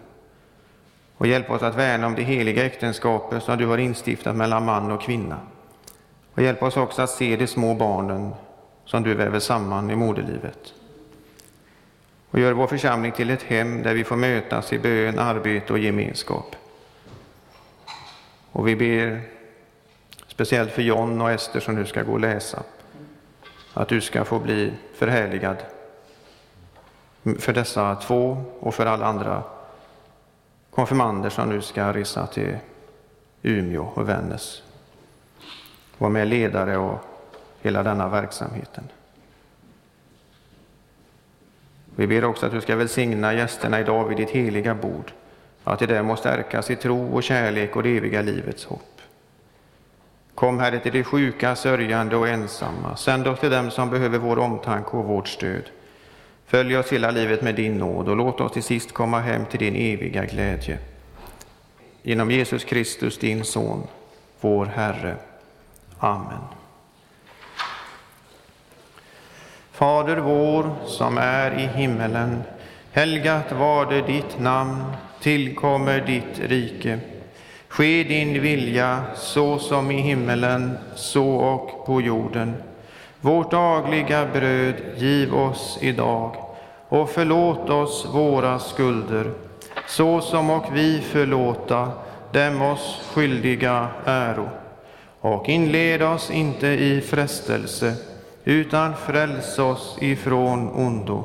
[1.17, 4.91] Och hjälp oss att värna om det heliga äktenskapet som du har instiftat mellan man
[4.91, 5.41] och kvinna.
[6.35, 8.35] Och hjälp oss också att se de små barnen
[8.85, 10.75] som du väver samman i moderlivet.
[12.31, 15.79] Och gör vår församling till ett hem där vi får mötas i bön, arbete och
[15.79, 16.57] gemenskap.
[18.53, 19.21] Och vi ber
[20.27, 22.63] speciellt för John och Ester som nu ska gå och läsa,
[23.75, 25.57] att du ska få bli förhärligad
[27.39, 29.43] för dessa två och för alla andra
[30.71, 32.57] konfirmander som nu ska resa till
[33.43, 34.63] Umeå och Vännäs
[36.03, 36.99] vara med ledare och
[37.63, 38.85] hela denna verksamheten.
[41.97, 45.13] Vi ber också att du ska välsigna gästerna idag vid ditt heliga bord,
[45.65, 49.01] att de där må stärkas i tro och kärlek och det eviga livets hopp.
[50.35, 52.97] Kom, Herre, till de sjuka, sörjande och ensamma.
[52.97, 55.65] Sänd oss till dem som behöver vår omtanke och vårt stöd.
[56.47, 59.59] Följ oss hela livet med din nåd och låt oss till sist komma hem till
[59.59, 60.79] din eviga glädje.
[62.03, 63.87] Genom Jesus Kristus, din Son,
[64.41, 65.17] vår Herre.
[66.05, 66.43] Amen.
[69.73, 72.43] Fader vår som är i himmelen.
[72.93, 74.85] Helgat var det ditt namn.
[75.21, 76.99] Tillkommer ditt rike.
[77.69, 82.55] Ske din vilja så som i himmelen, så och på jorden.
[83.21, 86.37] Vårt dagliga bröd giv oss idag
[86.89, 89.31] och förlåt oss våra skulder,
[89.87, 91.89] så som och vi förlåta
[92.33, 94.49] dem oss skyldiga äro.
[95.25, 97.95] Och inled oss inte i frestelse,
[98.45, 101.25] utan fräls oss ifrån ondo.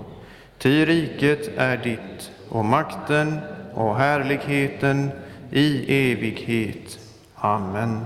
[0.57, 3.39] Ty riket är ditt, och makten
[3.73, 5.11] och härligheten
[5.51, 6.99] i evighet.
[7.35, 8.05] Amen.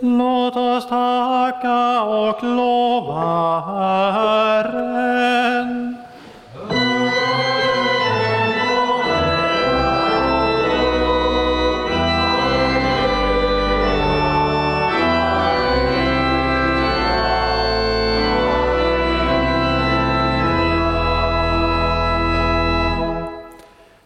[0.00, 3.60] Låt oss tacka och lova
[4.10, 5.13] Herren.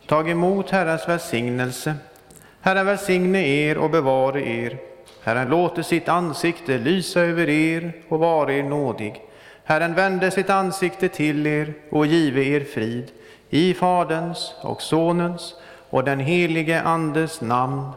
[0.08, 1.94] Tag emot Herrens välsignelse.
[2.60, 4.76] Herren välsigne er och bevare er.
[5.22, 9.22] Herren låter sitt ansikte lysa över er och vara er nådig.
[9.64, 13.10] Herren vände sitt ansikte till er och give er frid.
[13.50, 15.54] I Faderns och Sonens
[15.90, 17.88] och den helige Andes namn.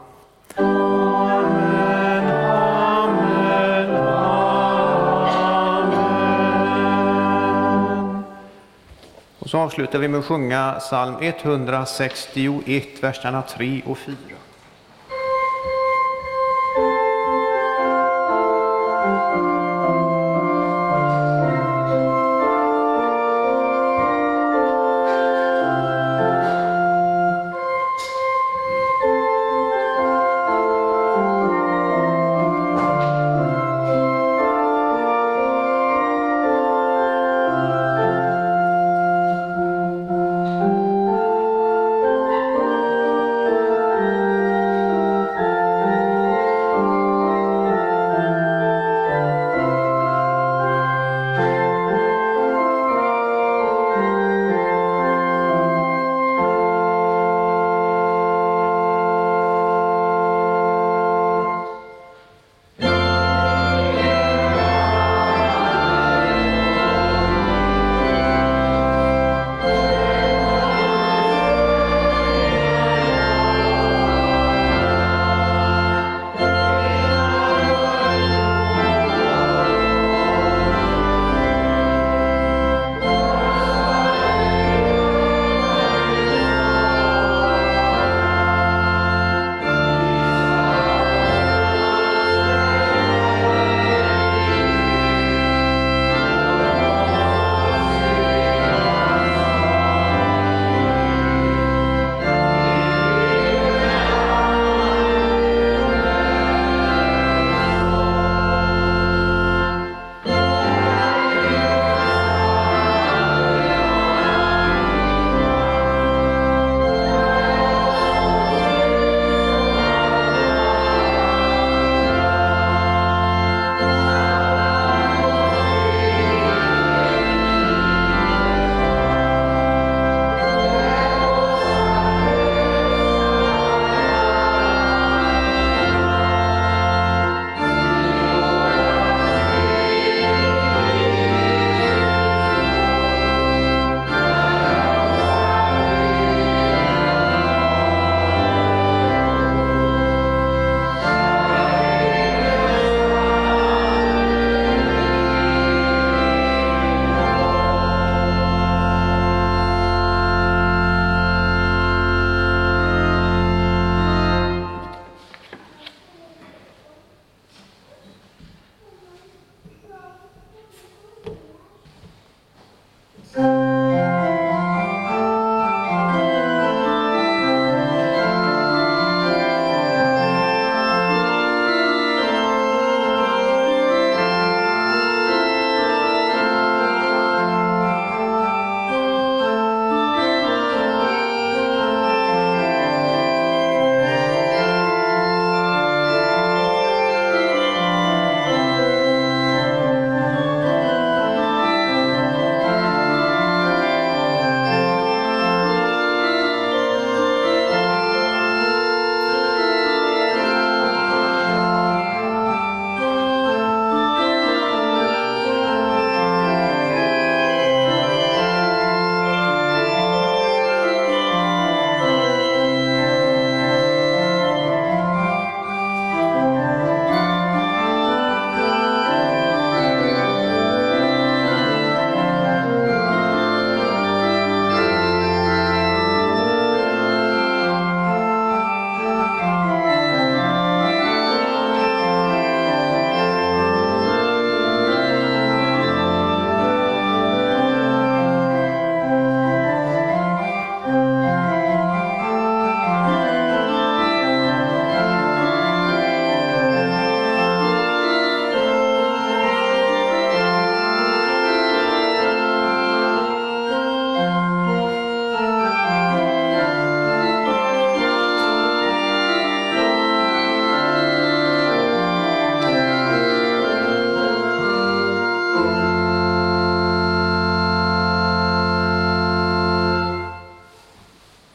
[9.52, 14.16] Så avslutar vi med att sjunga psalm 161, verserna 3 och 4.